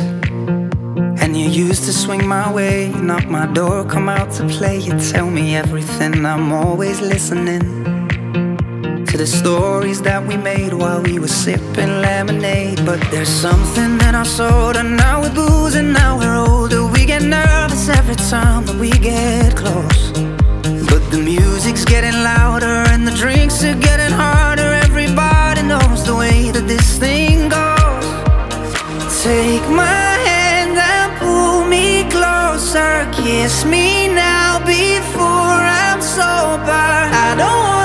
And 1.23 1.31
you 1.41 1.47
used 1.67 1.85
to 1.89 1.93
swing 2.03 2.25
my 2.39 2.47
way, 2.59 2.77
knock 3.09 3.27
my 3.39 3.47
door, 3.59 3.85
come 3.95 4.09
out 4.19 4.31
to 4.39 4.43
play. 4.57 4.77
You 4.87 4.95
tell 5.13 5.29
me 5.39 5.45
everything, 5.63 6.15
I'm 6.33 6.47
always 6.63 6.97
listening 7.15 7.65
the 9.19 9.27
stories 9.27 10.01
that 10.01 10.25
we 10.25 10.37
made 10.37 10.73
while 10.73 11.03
we 11.03 11.19
were 11.19 11.35
sipping 11.45 12.01
lemonade. 12.01 12.79
But 12.87 13.01
there's 13.11 13.29
something 13.29 13.99
in 14.07 14.15
our 14.15 14.77
and 14.77 14.97
now 14.97 15.21
we're 15.23 15.35
boozing, 15.35 15.93
now 15.93 16.17
we're 16.17 16.37
older. 16.37 16.87
We 16.87 17.05
get 17.05 17.23
nervous 17.23 17.89
every 17.89 18.15
time 18.15 18.65
that 18.67 18.77
we 18.77 18.91
get 18.91 19.57
close. 19.57 20.13
But 20.91 21.03
the 21.11 21.21
music's 21.21 21.85
getting 21.85 22.23
louder, 22.23 22.77
and 22.93 23.05
the 23.05 23.11
drinks 23.11 23.65
are 23.65 23.75
getting 23.75 24.15
harder. 24.15 24.71
Everybody 24.87 25.63
knows 25.63 26.07
the 26.07 26.15
way 26.15 26.53
that 26.53 26.69
this 26.69 26.97
thing 26.99 27.49
goes. 27.49 28.07
Take 29.25 29.67
my 29.69 30.13
hand 30.31 30.79
and 30.79 31.11
pull 31.19 31.65
me 31.67 32.09
closer. 32.09 33.11
Kiss 33.11 33.65
me 33.65 34.07
now 34.07 34.61
before 34.65 35.59
I'm 35.83 36.01
sober. 36.01 36.71
I 37.27 37.35
don't 37.37 37.78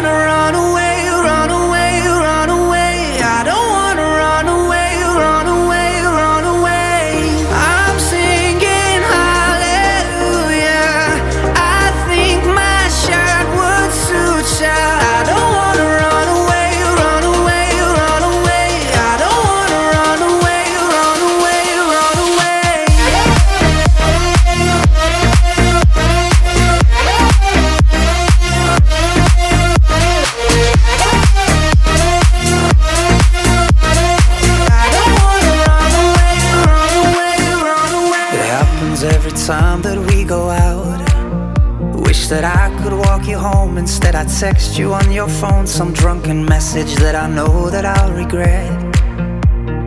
Wish 42.24 42.30
that 42.30 42.46
I 42.46 42.72
could 42.82 42.94
walk 42.94 43.28
you 43.28 43.38
home. 43.38 43.78
Instead, 43.78 44.16
I 44.16 44.24
text 44.24 44.78
you 44.78 44.94
on 44.94 45.12
your 45.12 45.28
phone 45.28 45.68
some 45.68 45.92
drunken 45.92 46.46
message 46.46 46.96
that 47.04 47.16
I 47.16 47.28
know 47.28 47.70
that 47.70 47.84
I'll 47.84 48.14
regret. 48.14 48.72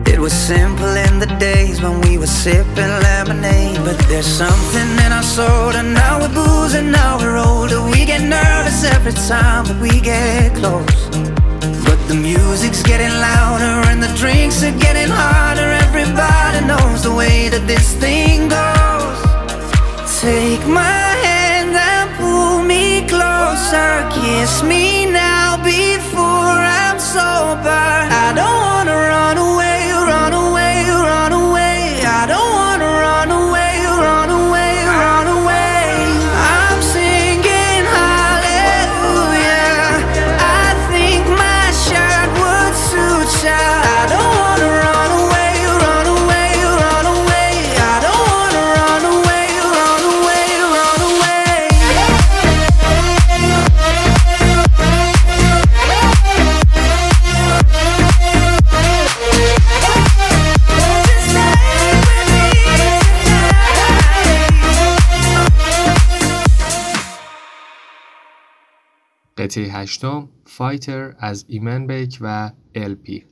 It 0.07 0.19
was 0.19 0.33
simple 0.33 0.93
in 1.07 1.17
the 1.17 1.25
days 1.39 1.81
when 1.81 1.99
we 2.01 2.19
were 2.19 2.33
sipping 2.43 2.93
lemonade. 3.09 3.77
But 3.83 3.97
there's 4.07 4.27
something 4.27 4.89
in 5.03 5.11
our 5.11 5.23
soul, 5.23 5.71
and 5.79 5.95
now 5.95 6.19
we're 6.21 6.35
boozing, 6.41 6.91
now 6.91 7.17
we're 7.17 7.37
older. 7.37 7.81
We 7.81 8.05
get 8.05 8.21
nervous 8.21 8.83
every 8.83 9.13
time 9.13 9.65
that 9.65 9.79
we 9.81 9.99
get 9.99 10.53
close. 10.53 10.99
But 11.87 11.99
the 12.07 12.13
music's 12.29 12.83
getting 12.83 13.13
louder 13.17 13.89
and 13.89 13.97
the 14.03 14.13
drinks 14.15 14.61
are 14.63 14.77
getting 14.77 15.09
harder. 15.09 15.69
Everybody 15.87 16.67
knows 16.67 17.01
the 17.01 17.15
way 17.15 17.49
that 17.49 17.65
this 17.65 17.95
thing 17.95 18.47
goes. 18.47 19.17
Take 20.21 20.67
my 20.67 21.06
closer. 23.07 24.07
Kiss 24.11 24.63
me 24.63 25.05
now 25.05 25.57
before 25.63 26.57
I'm 26.79 26.99
sober. 26.99 27.87
I 28.25 28.33
don't 28.39 28.59
wanna 28.67 28.97
run 29.11 29.37
away, 29.37 29.56
هشتم 69.81 70.29
فایتر 70.45 71.15
از 71.19 71.45
ایمن 71.47 71.87
بیک 71.87 72.17
و 72.21 72.51
الپی 72.75 73.25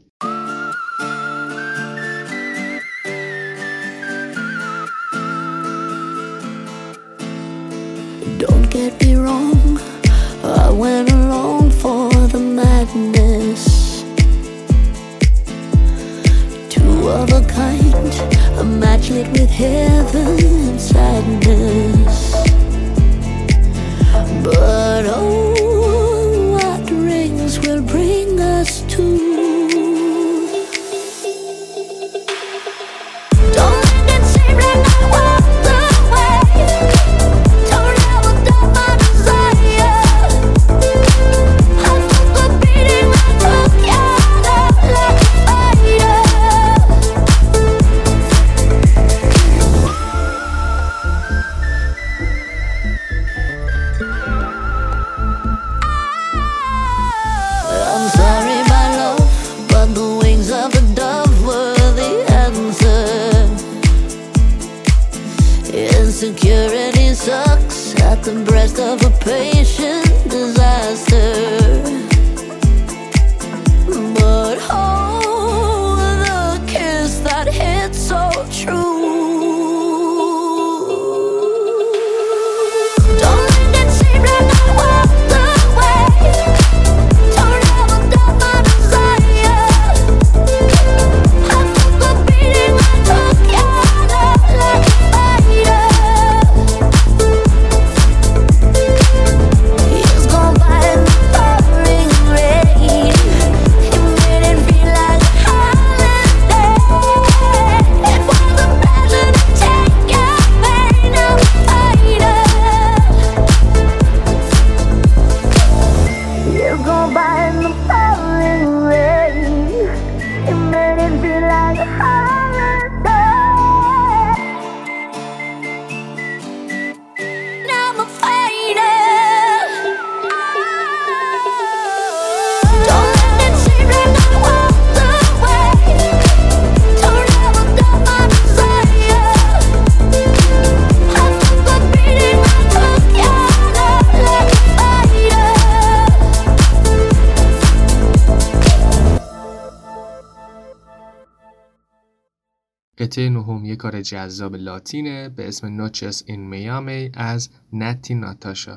نهم 153.84 153.84
یک 153.84 153.84
کار 153.84 154.00
جذاب 154.00 154.56
لاتینه 154.56 155.28
به 155.28 155.48
اسم 155.48 155.66
نوچس 155.66 156.22
این 156.26 156.48
میامی 156.48 157.10
از 157.14 157.48
نتی 157.72 158.14
ناتاشا 158.14 158.76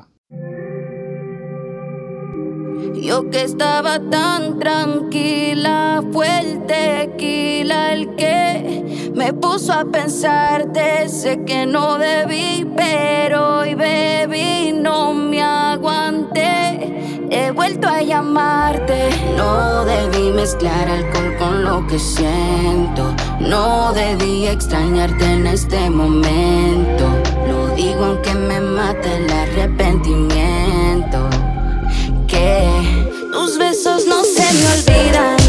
Yo 3.08 3.18
que 3.30 3.42
estaba 3.50 3.94
tan 4.14 4.42
tranquila, 4.62 5.78
fue 6.12 6.28
el 6.40 6.50
tequila 6.70 7.78
el 7.94 8.02
que 8.20 9.10
me 9.18 9.28
puso 9.42 9.72
a 9.80 9.84
pensarte. 9.96 10.86
Sé 11.18 11.32
que 11.48 11.60
no 11.74 11.86
debí, 11.98 12.50
pero 12.82 13.38
hoy 13.58 13.74
bebí, 13.74 14.72
no 14.86 14.98
me 15.30 15.40
aguanté. 15.42 16.52
He 17.34 17.50
vuelto 17.58 17.86
a 17.96 18.00
llamarte. 18.10 18.98
No 19.38 19.67
debí 19.99 20.31
mezclar 20.31 20.87
alcohol 20.87 21.35
con 21.37 21.63
lo 21.63 21.87
que 21.87 21.99
siento. 21.99 23.15
No 23.39 23.93
debí 23.93 24.47
extrañarte 24.47 25.25
en 25.25 25.47
este 25.47 25.89
momento. 25.89 27.05
Lo 27.47 27.75
digo 27.75 28.05
aunque 28.05 28.33
me 28.33 28.59
mate 28.59 29.15
el 29.17 29.31
arrepentimiento 29.31 31.29
tus 33.49 33.57
besos 33.57 34.05
no 34.05 34.23
se 34.23 34.53
me 34.53 34.67
olvidan. 34.67 35.48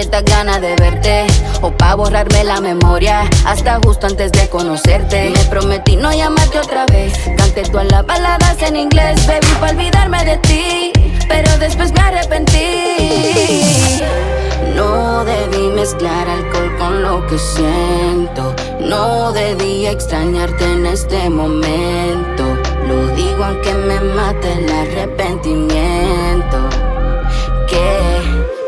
esta 0.00 0.22
ganas 0.22 0.60
de 0.60 0.74
verte, 0.76 1.26
o 1.60 1.70
pa' 1.70 1.94
borrarme 1.94 2.44
la 2.44 2.60
memoria, 2.60 3.28
hasta 3.44 3.78
justo 3.84 4.06
antes 4.06 4.32
de 4.32 4.48
conocerte. 4.48 5.30
Me 5.30 5.44
prometí 5.44 5.96
no 5.96 6.12
llamarte 6.12 6.58
otra 6.58 6.86
vez, 6.86 7.12
canté 7.36 7.62
todas 7.62 7.90
las 7.90 8.06
baladas 8.06 8.62
en 8.62 8.76
inglés, 8.76 9.26
baby, 9.26 9.46
pa' 9.60 9.70
olvidarme 9.70 10.24
de 10.24 10.36
ti, 10.38 10.92
pero 11.28 11.58
después 11.58 11.92
me 11.92 12.00
arrepentí. 12.00 14.00
No 14.74 15.24
debí 15.24 15.68
mezclar 15.74 16.28
alcohol 16.28 16.76
con 16.78 17.02
lo 17.02 17.26
que 17.26 17.38
siento. 17.38 18.54
No 18.80 19.32
debí 19.32 19.86
extrañarte 19.86 20.64
en 20.64 20.86
este 20.86 21.28
momento. 21.28 22.44
Lo 22.86 23.08
digo 23.14 23.44
aunque 23.44 23.74
me 23.74 24.00
mate 24.00 24.52
el 24.52 24.70
arrepentimiento. 24.70 26.58
Que 27.68 28.20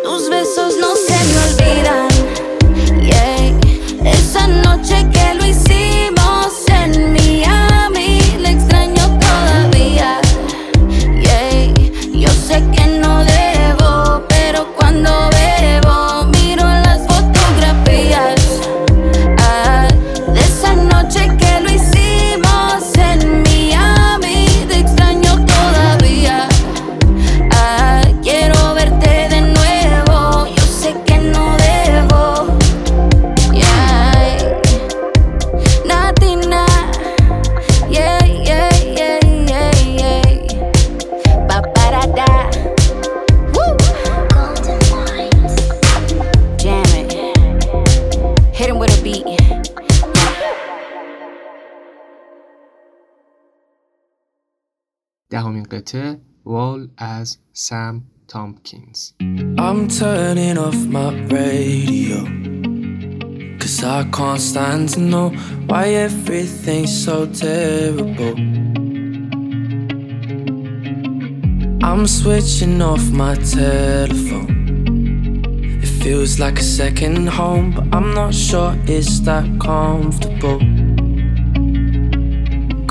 tus 0.04 0.28
besos 0.28 0.76
no 0.78 0.91
noche 4.46 5.06
que 5.12 5.31
دهمین 55.31 55.63
قطعه 55.63 56.19
وال 56.45 56.89
از 56.97 57.37
سم 57.53 58.03
تامکینز 58.27 59.11
I'm 59.57 59.87
turning 59.99 60.57
off 60.57 60.79
my 60.95 61.09
radio. 61.37 62.19
Cause 63.59 63.83
I 63.83 64.03
can't 64.17 64.39
stand 64.39 64.89
to 64.93 64.99
know 65.11 65.27
why 65.69 65.85
everything's 66.07 66.93
so 67.05 67.25
terrible. 67.25 68.35
I'm 71.89 72.05
switching 72.07 72.81
off 72.81 73.05
my 73.11 73.35
telephone. 73.57 74.51
It 75.83 75.91
feels 76.01 76.39
like 76.39 76.59
a 76.59 76.67
second 76.79 77.27
home, 77.27 77.71
but 77.75 77.85
I'm 77.95 78.13
not 78.13 78.33
sure 78.33 78.71
it's 78.95 79.19
that 79.27 79.45
comfortable. 79.59 80.80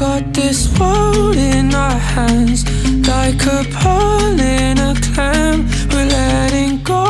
Got 0.02 0.34
this 0.34 0.68
world 0.80 1.36
in 1.36 1.76
our 1.76 1.92
hands, 1.92 2.66
like 3.08 3.40
a 3.46 3.64
pearl 3.70 4.40
in 4.40 4.80
a 4.80 4.96
clam. 5.00 5.68
We're 5.92 6.08
letting 6.08 6.82
go. 6.82 7.04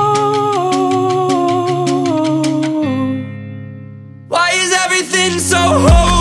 Why 4.28 4.52
is 4.56 4.74
everything 4.74 5.40
so 5.40 5.58
hopeless? 5.58 6.21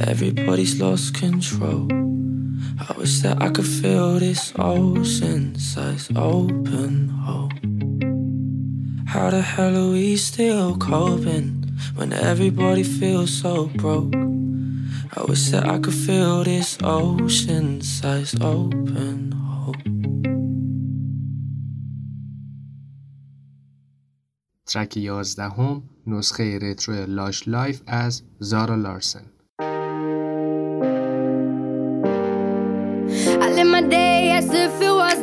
Everybody's 0.00 0.80
lost 0.80 1.14
control. 1.14 1.88
I 2.78 2.94
wish 2.96 3.20
that 3.20 3.42
I 3.42 3.50
could 3.50 3.66
feel 3.66 4.18
this 4.18 4.52
ocean 4.56 5.58
size 5.58 6.08
open 6.14 7.08
hole. 7.08 7.50
How 9.06 9.30
the 9.30 9.42
hell 9.42 9.76
are 9.76 9.90
we 9.90 10.16
still 10.16 10.76
coping 10.76 11.64
when 11.96 12.12
everybody 12.12 12.84
feels 12.84 13.32
so 13.32 13.66
broke? 13.66 14.14
I 15.16 15.24
wish 15.28 15.50
that 15.50 15.66
I 15.66 15.78
could 15.78 15.94
feel 15.94 16.44
this 16.44 16.78
ocean 16.82 17.80
size 17.80 18.34
open 18.40 19.32
hole. 19.32 19.74
ترک 24.66 24.96
یازدهم 24.96 25.82
نسخه 26.06 26.58
رترو 26.62 27.06
لاش 27.06 27.48
لایف 27.48 27.82
از 27.86 28.22
زارا 28.40 28.74
لارسن 28.74 29.24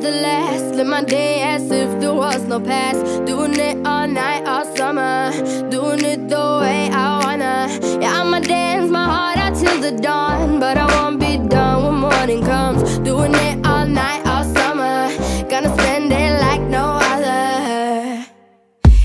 the 0.00 0.10
last. 0.10 0.74
Live 0.74 0.86
my 0.86 1.04
day 1.04 1.42
as 1.42 1.70
if 1.70 2.00
there 2.00 2.14
was 2.14 2.42
no 2.44 2.58
past. 2.60 3.24
Doing 3.24 3.54
it 3.54 3.86
all 3.86 4.06
night, 4.06 4.46
all 4.46 4.64
summer. 4.76 5.30
Doing 5.70 6.04
it 6.04 6.28
the 6.28 6.58
way 6.62 6.90
I 6.90 7.20
wanna. 7.24 7.68
Yeah, 8.00 8.20
I'ma 8.20 8.40
dance 8.40 8.90
my 8.90 9.04
heart 9.04 9.38
out 9.38 9.54
till 9.54 9.80
the 9.80 9.92
dawn. 9.92 10.58
But 10.58 10.76
I 10.76 10.86
won't 10.94 11.20
be 11.20 11.36
done 11.36 11.84
when 11.84 11.96
morning 12.08 12.42
comes. 12.44 12.98
Doing 12.98 13.34
it 13.34 13.66
all 13.66 13.86
night, 13.86 14.26
all 14.26 14.44
summer. 14.44 15.10
Gonna 15.48 15.72
spend 15.78 16.12
it 16.12 16.32
like 16.40 16.62
no 16.62 16.98
other. 17.12 18.24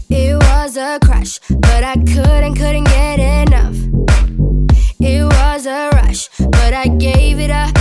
It 0.10 0.36
was 0.50 0.78
a 0.78 1.00
crush, 1.04 1.40
but 1.50 1.84
I 1.84 1.96
couldn't, 2.14 2.56
couldn't 2.56 2.86
get 2.86 3.20
enough. 3.20 3.78
It 5.00 5.24
was 5.24 5.66
a 5.66 5.90
rush, 5.94 6.30
but 6.40 6.74
I 6.74 6.88
gave 6.88 7.40
it 7.40 7.52
up. 7.52 7.76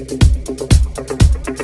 Okay, 0.00 0.16
I. 1.48 1.57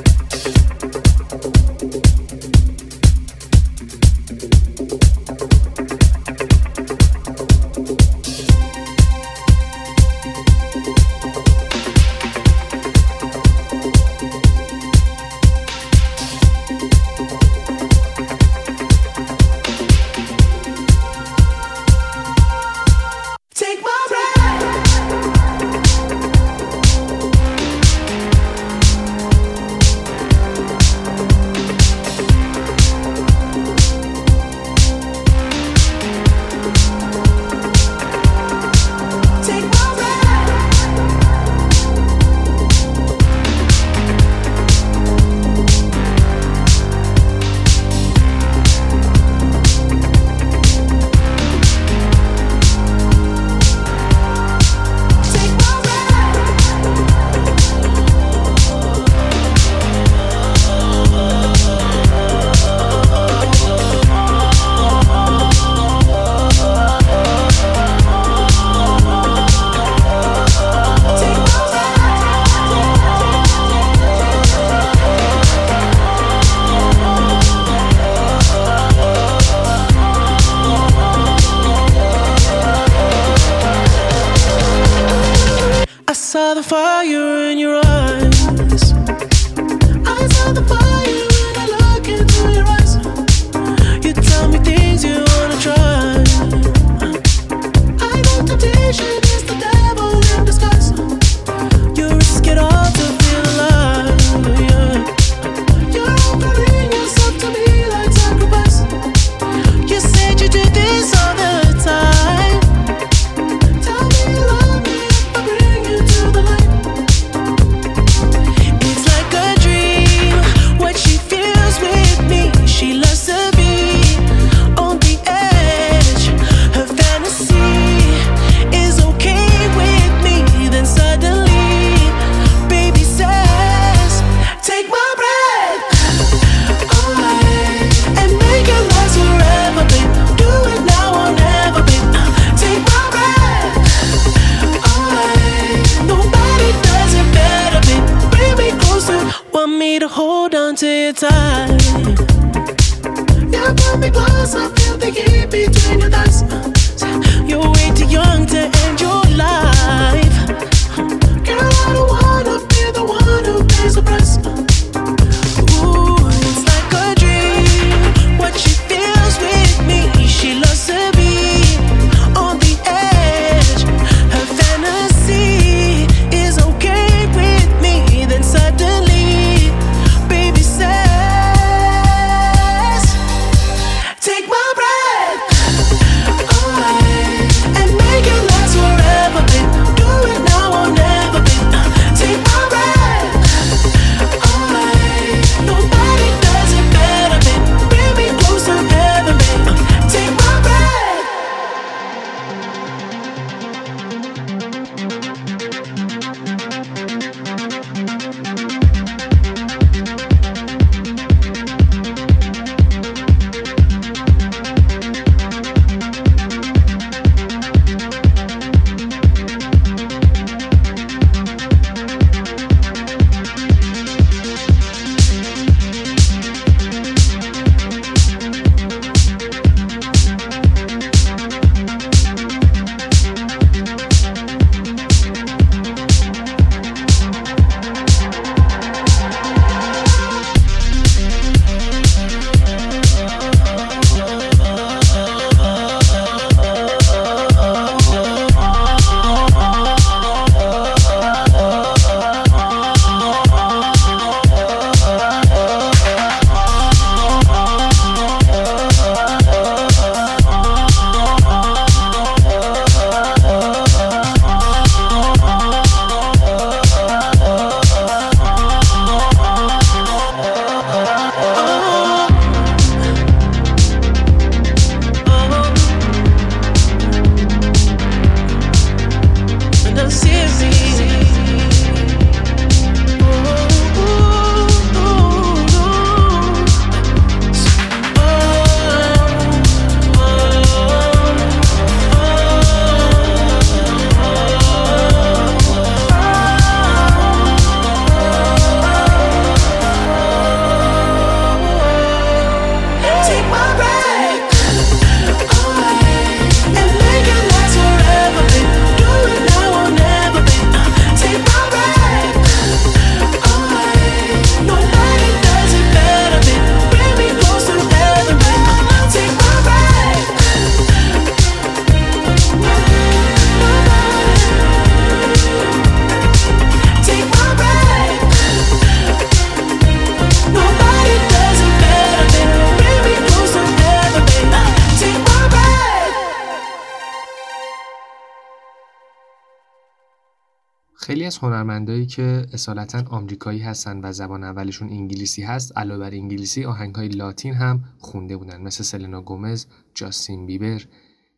هنرمندایی 341.45 342.07
که 342.07 342.47
اصالتا 342.53 343.03
آمریکایی 343.11 343.61
هستن 343.61 344.01
و 344.05 344.12
زبان 344.12 344.45
اولشون 344.45 344.88
انگلیسی 344.88 345.42
هست 345.42 345.78
علاوه 345.78 346.01
بر 346.01 346.11
انگلیسی 346.11 346.64
آهنگ 346.64 346.95
های 346.95 347.09
لاتین 347.09 347.55
هم 347.55 347.84
خونده 347.99 348.36
بودن 348.36 348.62
مثل 348.62 348.84
سلنا 348.84 349.22
گومز، 349.22 349.66
جاستین 349.95 350.47
بیبر. 350.47 350.82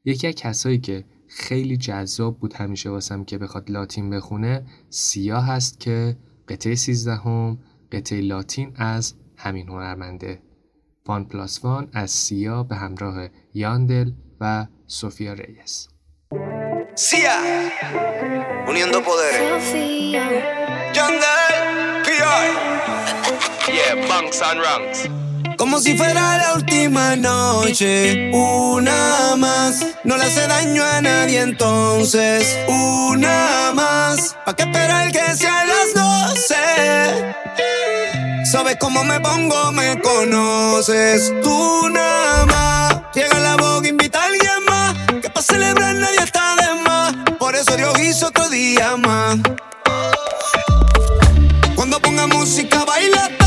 یکی 0.05 0.27
از 0.27 0.35
کسایی 0.35 0.79
که 0.79 1.05
خیلی 1.29 1.77
جذاب 1.77 2.39
بود 2.39 2.55
همیشه 2.55 2.91
واسم 2.91 3.25
که 3.25 3.39
بخواد 3.39 3.71
لاتین 3.71 4.11
بخونه 4.11 4.67
سیا 4.91 5.41
هست 5.41 5.81
که 5.81 6.17
قطعه 6.49 6.75
13 6.75 7.15
هم 7.15 7.59
قطعه 7.93 8.21
لاتین 8.21 8.73
از 8.77 9.15
همین 9.37 9.69
هنرمنده. 9.69 10.43
وان 11.07 11.25
پلاس 11.25 11.65
وان 11.65 11.89
از 11.93 12.11
سیا 12.11 12.63
به 12.63 12.77
همراه 12.77 13.29
یاندل 13.55 14.11
و 14.41 14.67
سوفیا 14.87 15.33
ریس. 15.33 15.89
Sia, 16.97 17.39
uniendo 18.67 19.03
poderes. 19.03 19.43
Jungle, 20.95 21.27
PR. 22.05 22.49
Yeah, 23.71 24.09
Banks 24.09 24.41
and 24.41 24.63
Ranks. 24.63 25.07
Como 25.59 25.79
si 25.79 25.95
fuera 25.95 26.39
la 26.39 26.55
última 26.55 27.15
noche, 27.15 28.31
una 28.33 29.37
más. 29.37 29.85
No 30.05 30.17
le 30.17 30.25
hace 30.25 30.47
daño 30.47 30.83
a 30.85 31.03
nadie 31.03 31.41
entonces, 31.41 32.57
una 32.67 33.73
más. 33.75 34.35
¿Para 34.47 34.57
qué 34.57 34.63
esperar 34.63 35.13
que 35.13 35.37
sean 35.37 35.69
las 35.69 35.93
doce? 35.93 37.35
Sabes 38.51 38.79
cómo 38.81 39.05
me 39.05 39.21
pongo, 39.21 39.71
me 39.73 40.01
conoces. 40.01 41.31
Tú 41.43 41.91
nada 41.91 42.47
más. 42.47 43.03
Llega 43.15 43.39
la 43.39 43.57
boca, 43.57 43.87
invita 43.87 44.23
a 44.23 44.27
alguien 44.29 44.65
más. 44.67 44.95
Que 45.21 45.29
para 45.29 45.43
celebrar. 45.43 45.86
Dios 47.75 47.99
hizo 48.01 48.29
otro 48.29 48.49
día 48.49 48.97
más. 48.97 49.39
Cuando 51.75 52.01
ponga 52.01 52.27
música, 52.27 52.85
baila 52.85 53.46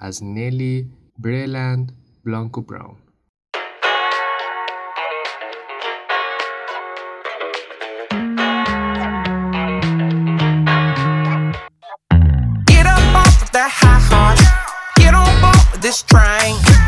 as 0.00 0.20
Nelly 0.20 0.88
Breland 1.20 1.90
Blanco 2.24 2.60
Brown. 2.60 2.96
Get 12.66 12.86
up 12.86 13.14
off 13.14 13.52
that 13.52 13.70
high 13.70 14.02
horse. 14.10 14.42
Get 14.96 15.14
on 15.14 15.40
board 15.40 15.82
this 15.82 16.02
train. 16.02 16.83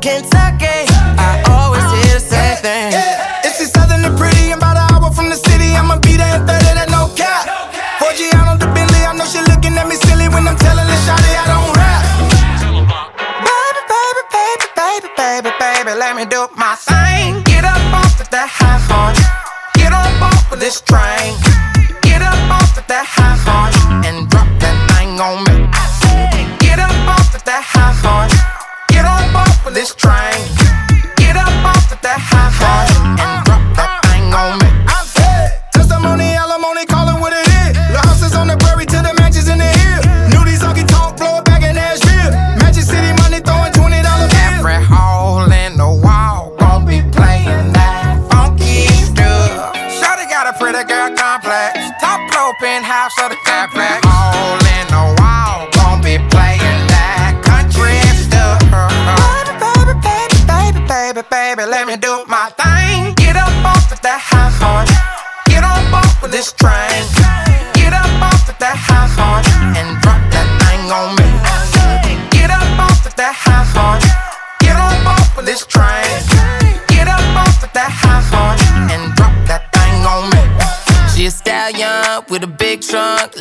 Kentucky, 0.00 0.86
I 1.18 1.42
always 1.50 1.82
hear 1.90 2.14
the 2.14 2.22
same 2.22 2.56
thing. 2.62 2.94
If 3.42 3.58
she's 3.58 3.74
southern 3.74 4.04
and 4.06 4.16
pretty 4.16 4.54
and 4.54 4.62
about 4.62 4.78
an 4.78 4.86
hour 4.94 5.10
from 5.10 5.28
the 5.28 5.34
city, 5.34 5.74
I'ma 5.74 5.98
be 5.98 6.14
there 6.14 6.38
in 6.38 6.46
30, 6.46 6.54
that 6.78 6.86
no 6.86 7.10
cap. 7.18 7.50
Forgiato 7.98 8.62
the 8.62 8.70
Bentley, 8.70 9.02
I 9.02 9.10
know 9.18 9.26
she 9.26 9.42
looking 9.50 9.74
at 9.74 9.90
me 9.90 9.98
silly 10.06 10.30
when 10.30 10.46
I'm 10.46 10.54
telling 10.54 10.86
her, 10.86 11.00
Shawty, 11.02 11.34
I 11.34 11.44
don't 11.50 11.74
rap. 11.74 12.06
Baby, 13.42 13.82
baby, 13.90 14.22
baby, 14.30 14.66
baby, 14.78 15.08
baby, 15.18 15.50
baby, 15.58 15.92
let 15.98 16.14
me 16.14 16.24
do 16.30 16.46
my 16.54 16.78
thing. 16.78 17.42
Get 17.42 17.66
up 17.66 17.82
off 17.90 18.22
of 18.22 18.30
that 18.30 18.46
high 18.46 18.78
horse. 18.86 19.18
Get 19.74 19.90
on 19.90 20.14
board 20.22 20.46
with 20.46 20.62
this 20.62 20.78
train. 20.78 21.34
Get 22.06 22.22
up 22.22 22.38
off 22.54 22.78
of 22.78 22.86
that 22.86 23.02
high 23.02 23.34
horse 23.42 23.78
and 24.06 24.30
drop 24.30 24.46
that 24.62 24.78
thing 24.94 25.18
on 25.18 25.42
me. 25.42 25.47
This 29.78 29.94
train. 29.94 30.42
Get 31.22 31.38
up 31.38 31.54
off 31.62 31.86
of 31.94 32.02
that 32.02 32.18
high 32.18 32.50
horse 32.50 32.98
and 32.98 33.46
drop 33.46 33.62
that 33.78 34.02
thing 34.10 34.26
on 34.34 34.58
me. 34.58 34.66
Testimony, 35.70 36.34
alimony, 36.34 36.82
call 36.82 37.06
it 37.06 37.18
what 37.22 37.30
it 37.30 37.46
is. 37.46 37.78
The 37.94 38.02
houses 38.02 38.34
on 38.34 38.50
the 38.50 38.58
prairie 38.58 38.90
to 38.90 38.98
the 39.06 39.14
mansions 39.22 39.46
in 39.46 39.62
the 39.62 39.70
hill. 39.70 40.02
Knew 40.34 40.42
these 40.42 40.66
honky 40.66 40.82
tonk 40.82 41.14
blow 41.14 41.38
it 41.38 41.46
back 41.46 41.62
in 41.62 41.78
Nashville. 41.78 42.34
Magic 42.58 42.90
City 42.90 43.14
money 43.22 43.38
throwing 43.38 43.70
$20 43.70 44.02
bills. 44.02 44.34
Every 44.50 44.82
hole 44.82 45.46
in 45.46 45.78
the 45.78 45.86
wall 46.02 46.58
gon' 46.58 46.82
be 46.82 46.98
playing 47.14 47.70
that 47.78 48.18
funky 48.34 48.90
stuff. 48.98 49.78
Shorty 49.94 50.26
got 50.26 50.50
a 50.50 50.58
pretty 50.58 50.82
girl 50.90 51.14
complex. 51.14 51.78
Top 52.02 52.18
floor 52.34 52.50
penthouse 52.58 53.14
of 53.22 53.30
the 53.30 53.37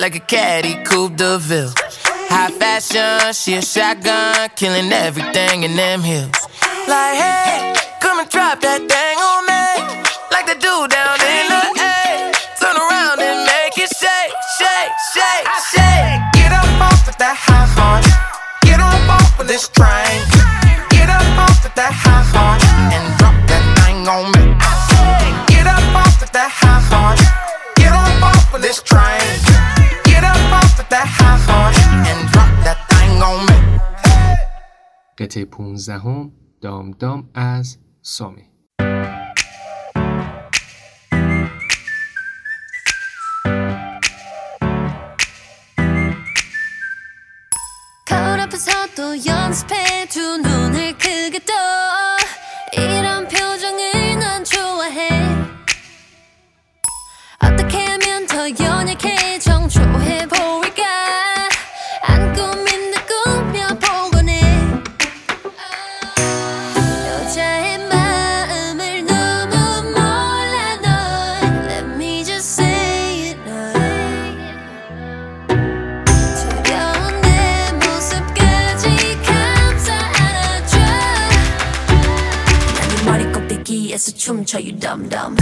like 0.07 0.23
a 0.23 0.25
caddy, 0.25 0.75
Coupe 0.85 1.17
de 1.17 1.37
Ville. 1.37 1.73
High 2.29 2.51
fashion, 2.51 3.33
she 3.33 3.55
a 3.55 3.61
shotgun, 3.61 4.49
killing 4.55 4.89
everything 4.89 5.63
in 5.63 5.75
them 5.75 5.99
hills. 5.99 6.31
Like, 6.87 7.17
hey, 7.19 7.73
come 7.99 8.21
and 8.21 8.29
drop 8.29 8.61
that 8.61 8.79
thing 8.87 9.17
on 9.19 9.41
me. 9.51 9.67
Like 10.31 10.45
the 10.47 10.55
dude 10.63 10.91
down 10.95 11.19
in 11.19 11.45
the 11.51 11.63
A. 11.75 12.31
Turn 12.55 12.77
around 12.79 13.19
and 13.19 13.43
make 13.51 13.75
it 13.75 13.91
shake, 13.99 14.31
shake, 14.55 14.93
shake, 15.11 15.47
shake. 15.75 16.21
Get 16.39 16.53
up 16.55 16.87
off 16.87 17.03
of 17.05 17.17
that 17.17 17.35
high 17.35 17.67
horse. 17.75 18.07
Get 18.63 18.79
up 18.79 19.09
off 19.11 19.37
with 19.37 19.49
this 19.49 19.67
train. 19.67 20.36
قطعه 35.19 35.45
دام 36.61 36.91
دام 36.91 37.29
از 37.33 37.77
سامی. 38.01 38.43
거울 48.07 48.39
앞에서도 48.39 49.25
연습해준 49.25 50.41
눈을 50.41 50.93
크게 50.93 51.39
떠 51.39 51.86
It's 83.85 84.07
a 84.07 84.13
chum 84.13 84.43
cha, 84.43 84.57
you 84.57 84.71
dumb 84.71 85.07
dumb. 85.07 85.37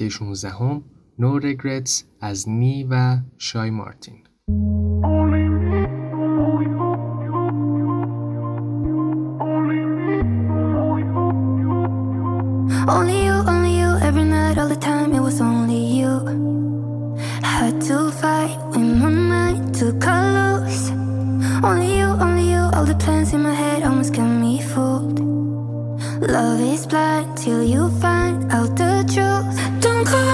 قسمت 0.00 0.08
16 0.08 0.48
هم 0.48 0.82
No 1.18 1.42
Regrets 1.42 2.04
از 2.20 2.48
نی 2.48 2.86
و 2.90 3.16
شای 3.38 3.70
مارتین 3.70 4.24
Only 12.96 13.18
you, 13.26 13.36
only 13.52 13.72
you, 13.80 13.90
every 14.08 14.26
night, 14.36 14.56
all 14.60 14.70
the 14.74 14.80
time, 14.90 15.10
it 15.18 15.22
was 15.28 15.38
only 15.50 15.82
you. 15.98 16.12
Had 17.54 17.76
to 17.88 17.98
fight 18.20 18.58
with 18.72 18.90
my 19.02 19.10
mind 19.32 19.62
to 19.78 19.86
cut 20.04 20.24
loose. 20.36 20.84
Only 21.68 21.90
you, 21.98 22.08
only 22.26 22.46
you, 22.54 22.62
all 22.74 22.86
the 22.92 22.98
plans 23.04 23.30
in 23.36 23.40
my 23.48 23.54
head 23.62 23.80
almost 23.88 24.12
got 24.18 24.30
me 24.44 24.54
fooled. 24.70 25.18
Love 26.36 26.60
is 26.74 26.84
blind 26.92 27.28
till 27.42 27.62
you 27.72 27.82
find 28.02 28.38
out 28.56 28.79
encore. 30.00 30.29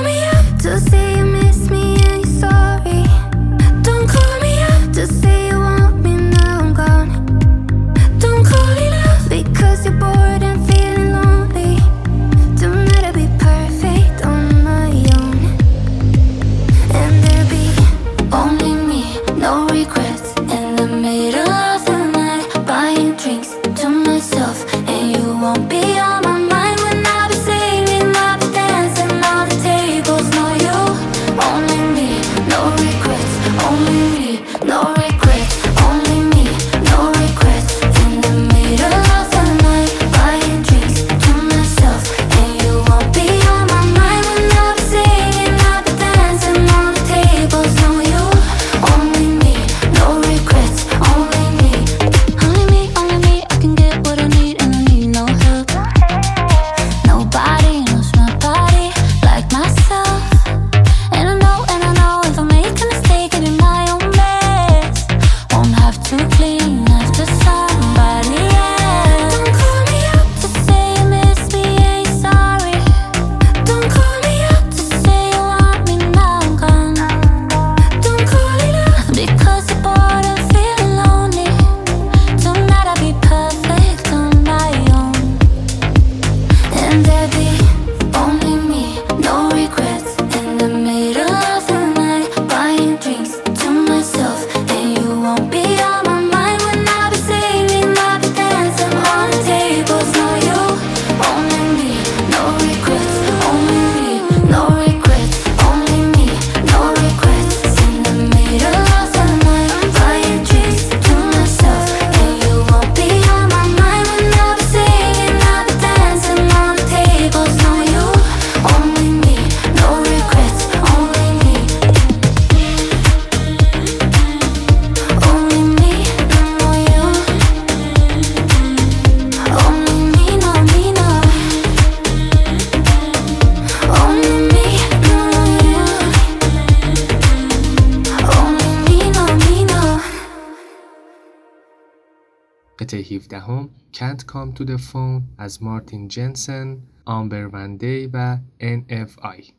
هفدهم 143.13 143.71
Can't 143.93 144.27
Come 144.27 144.53
to 144.59 144.65
the 144.65 144.79
Phone 144.79 145.23
از 145.39 145.63
مارتین 145.63 146.09
جنسن 146.09 146.79
آمبر 147.05 147.47
وندی 147.47 148.11
و 148.13 148.39
NFI 148.61 149.53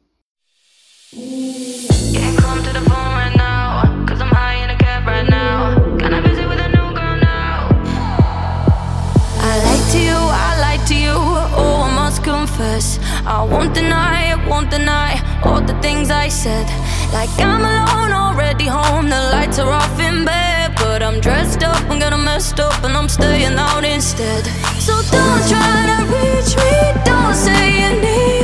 Can't 2.16 2.38
come 2.44 2.64
to 2.64 2.72
the 2.74 2.84
phone 2.90 3.40
as 4.10 4.20
Martin 4.20 4.78
Jensen, 4.88 5.18
I'm 13.00 13.28
oh, 13.28 13.40
I 13.40 13.44
won't 13.52 13.74
deny, 13.74 14.32
I 14.32 14.50
won't 14.50 14.70
deny 14.70 15.12
all 15.44 15.62
the 15.62 15.78
things 15.86 16.12
I 16.12 16.28
said. 16.28 16.68
Like 17.18 17.34
I'm 17.40 17.64
alone 17.72 18.12
already 18.24 18.68
home, 18.78 19.10
the 19.10 19.22
lights 19.34 19.58
are 19.60 19.72
off 19.72 20.00
in 20.00 20.26
bed. 20.26 20.57
But 20.80 21.02
I'm 21.04 21.20
dressed 21.20 21.64
up, 21.64 21.82
I'm 21.90 22.00
gonna 22.00 22.18
messed 22.18 22.60
up, 22.60 22.84
and 22.84 22.96
I'm 22.96 23.10
staying 23.10 23.58
out 23.58 23.84
instead. 23.84 24.46
So 24.80 24.94
don't 25.12 25.44
try 25.52 25.78
to 25.92 26.00
reach 26.14 26.56
me, 26.56 27.04
don't 27.04 27.36
say 27.36 27.64
you 27.82 28.02
need. 28.02 28.37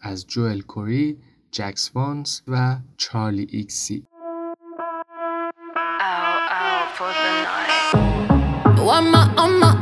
از 0.00 0.26
جوئل 0.26 0.60
کوری، 0.60 1.18
جکس 1.50 1.90
وانس 1.94 2.42
و 2.48 2.76
چارلی 2.96 3.46
ایکسی 3.50 4.06
One 8.82 9.10
more, 9.12 9.28
one 9.36 9.60
more. 9.60 9.81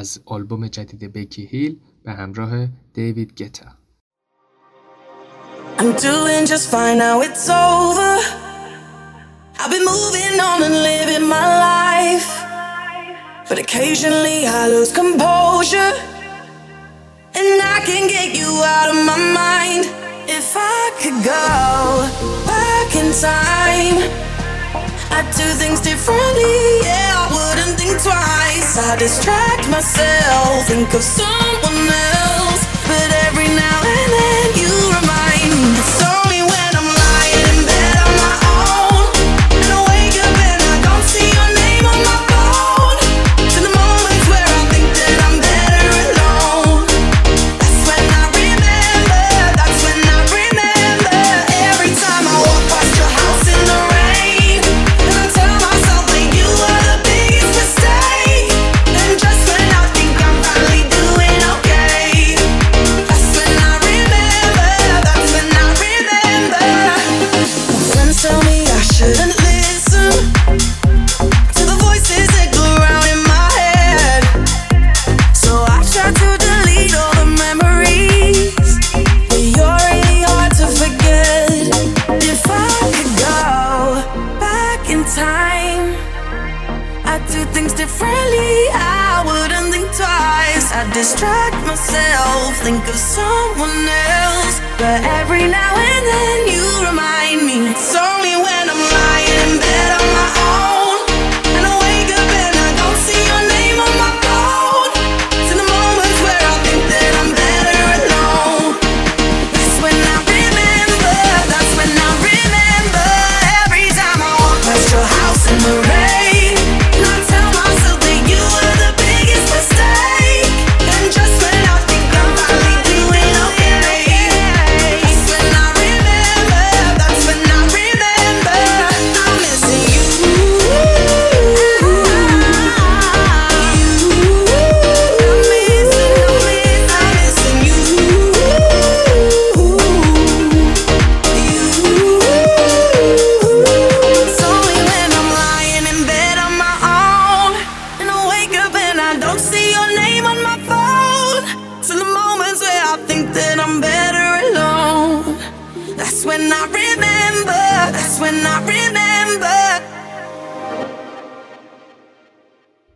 از 0.00 0.20
آلبوم 0.26 0.68
جدید 0.68 1.12
بکی 1.12 1.46
هیل 1.46 1.80
به 2.04 2.12
همراه 2.12 2.66
دیوید 2.94 3.34
گتا. 3.34 3.66
I'm 5.78 5.92
doing 6.08 6.42
just 6.52 6.66
fine 6.74 6.98
now 7.06 7.16
it's 7.26 7.46
over. 7.48 8.12
I've 9.60 9.70
been 9.74 9.86
moving 9.94 10.36
on 10.50 10.58
and 10.68 10.76
living 10.90 11.26
my 11.36 11.48
life. 11.68 12.30
But 13.48 13.58
occasionally 13.64 14.40
I 14.58 14.60
lose 14.74 14.90
composure. 15.00 15.92
And 17.38 17.50
I 17.74 17.78
can 17.88 18.04
get 18.16 18.28
you 18.40 18.50
out 18.76 18.88
of 18.92 18.98
my 19.10 19.20
mind. 19.42 19.84
If 20.38 20.48
I 20.78 20.80
could 21.00 21.18
go 21.34 21.44
back 22.52 22.88
in 23.00 23.08
time 23.32 23.96
I'd 25.16 25.28
do 25.42 25.46
things 25.62 25.80
differently, 25.90 26.58
yeah 26.88 27.22
I 27.22 27.26
would 27.34 27.59
twice. 27.98 28.78
I 28.78 28.96
distract 28.98 29.68
myself, 29.68 30.66
think 30.66 30.92
of 30.94 31.02
someone 31.02 31.88
else, 31.88 32.62
but 32.86 33.08
every 33.26 33.48
now 33.48 33.78
and 33.82 34.10
then 34.18 34.46
you 34.60 34.72
remind 34.98 35.50
me. 35.74 35.82
So 35.98 36.09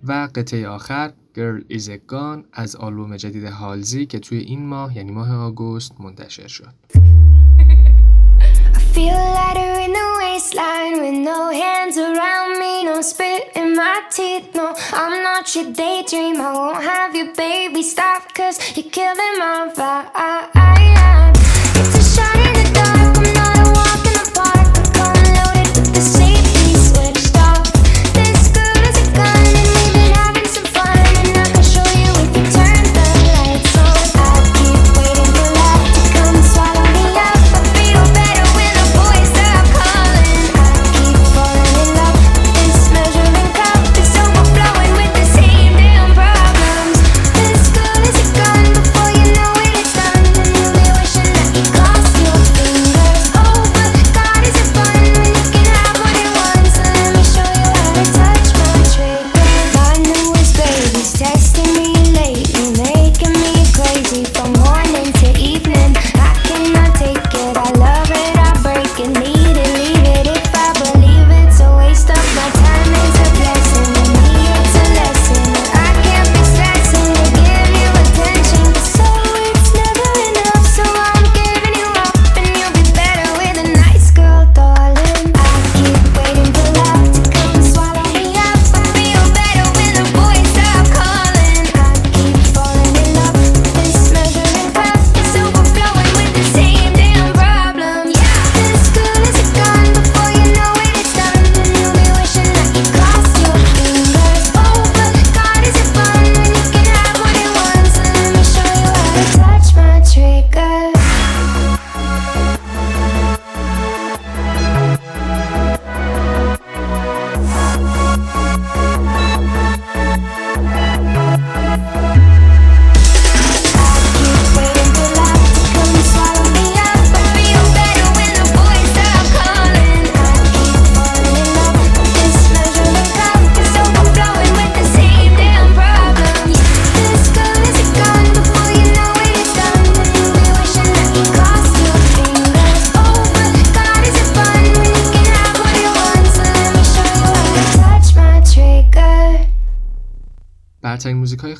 و 0.05 0.29
قطعه 0.35 0.69
آخر 0.69 1.13
Girl 1.35 1.73
is 1.77 1.89
a 1.89 2.13
Gun 2.13 2.45
از 2.53 2.77
آلبوم 2.77 3.17
جدید 3.17 3.45
هالزی 3.45 4.07
که 4.07 4.19
توی 4.19 4.39
این 4.39 4.67
ماه 4.67 4.97
یعنی 4.97 5.13
ماه 5.13 5.35
آگوست 5.37 5.93
منتشر 6.01 6.47
شد. 6.47 6.75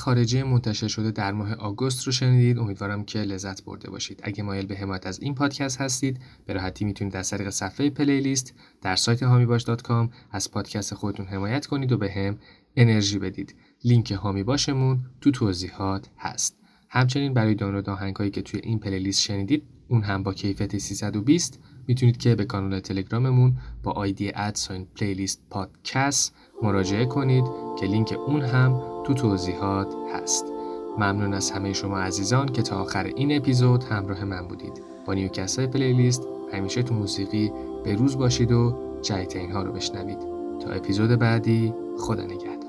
خارجی 0.05 0.43
منتشر 0.43 0.87
شده 0.87 1.11
در 1.11 1.31
ماه 1.31 1.53
آگوست 1.53 2.03
رو 2.03 2.11
شنیدید. 2.11 2.59
امیدوارم 2.59 3.03
که 3.03 3.19
لذت 3.19 3.63
برده 3.63 3.89
باشید. 3.89 4.19
اگه 4.23 4.43
مایل 4.43 4.65
به 4.65 4.75
حمایت 4.75 5.07
از 5.07 5.19
این 5.19 5.35
پادکست 5.35 5.81
هستید 5.81 6.19
به 6.45 6.53
راحتی 6.53 6.85
می‌تونید 6.85 7.15
از 7.15 7.29
طریق 7.29 7.49
صفحه 7.49 7.89
پلیلیست 7.89 8.53
در 8.81 8.95
سایت 8.95 9.23
هامیباش.com 9.23 10.09
از 10.31 10.51
پادکست 10.51 10.93
خودتون 10.93 11.25
حمایت 11.25 11.65
کنید 11.65 11.91
و 11.91 11.97
به 11.97 12.11
هم 12.11 12.37
انرژی 12.75 13.19
بدید. 13.19 13.55
لینک 13.83 14.11
هامی 14.11 14.43
باشمون 14.43 14.99
تو 15.21 15.31
توضیحات 15.31 16.09
هست. 16.17 16.57
همچنین 16.89 17.33
برای 17.33 17.55
دانلود 17.55 17.89
آهنگهایی 17.89 18.31
که 18.31 18.41
توی 18.41 18.59
این 18.63 18.79
پلیلیست 18.79 19.21
شنیدید 19.21 19.63
اون 19.87 20.01
هم 20.01 20.23
با 20.23 20.33
کیفیت 20.33 20.77
320 20.77 21.59
می‌تونید 21.87 22.17
که 22.17 22.35
به 22.35 22.45
کانال 22.45 22.79
تلگراممون 22.79 23.57
با 23.83 23.91
آیدی 23.91 24.31
ادساین 24.35 24.87
پلیلیست 24.95 25.41
پادکست 25.49 26.35
مراجعه 26.63 27.05
کنید 27.05 27.45
که 27.79 27.85
لینک 27.85 28.13
اون 28.27 28.41
هم 28.41 28.94
تو 29.05 29.13
توضیحات 29.13 29.95
هست. 30.13 30.45
ممنون 30.97 31.33
از 31.33 31.51
همه 31.51 31.73
شما 31.73 31.99
عزیزان 31.99 32.45
که 32.45 32.61
تا 32.61 32.75
آخر 32.75 33.03
این 33.03 33.37
اپیزود 33.37 33.83
همراه 33.83 34.25
من 34.25 34.47
بودید. 34.47 34.81
با 35.05 35.13
نیوکست 35.13 35.59
های 35.59 35.67
پلیلیست 35.67 36.27
همیشه 36.53 36.83
تو 36.83 36.93
موسیقی 36.93 37.51
به 37.83 37.95
روز 37.95 38.17
باشید 38.17 38.51
و 38.51 38.75
جایتین 39.01 39.51
ها 39.51 39.63
رو 39.63 39.71
بشنوید. 39.71 40.19
تا 40.59 40.71
اپیزود 40.71 41.09
بعدی 41.09 41.73
خدا 41.97 42.23
نگهدار. 42.23 42.65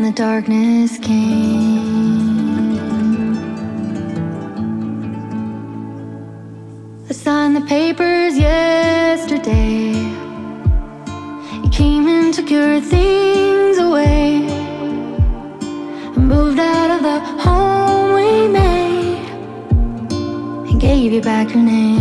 The 0.00 0.12
darkness 0.12 0.98
came. 0.98 2.78
I 7.08 7.12
signed 7.12 7.54
the 7.54 7.60
papers 7.60 8.36
yesterday. 8.36 9.92
You 11.62 11.70
came 11.70 12.08
and 12.08 12.32
took 12.32 12.50
your 12.50 12.80
things 12.80 13.76
away. 13.78 14.46
I 16.16 16.18
moved 16.18 16.58
out 16.58 16.90
of 16.96 17.02
the 17.02 17.20
home 17.44 18.14
we 18.14 18.48
made 18.48 19.28
and 20.70 20.80
gave 20.80 21.12
you 21.12 21.20
back 21.20 21.54
your 21.54 21.62
name. 21.62 21.99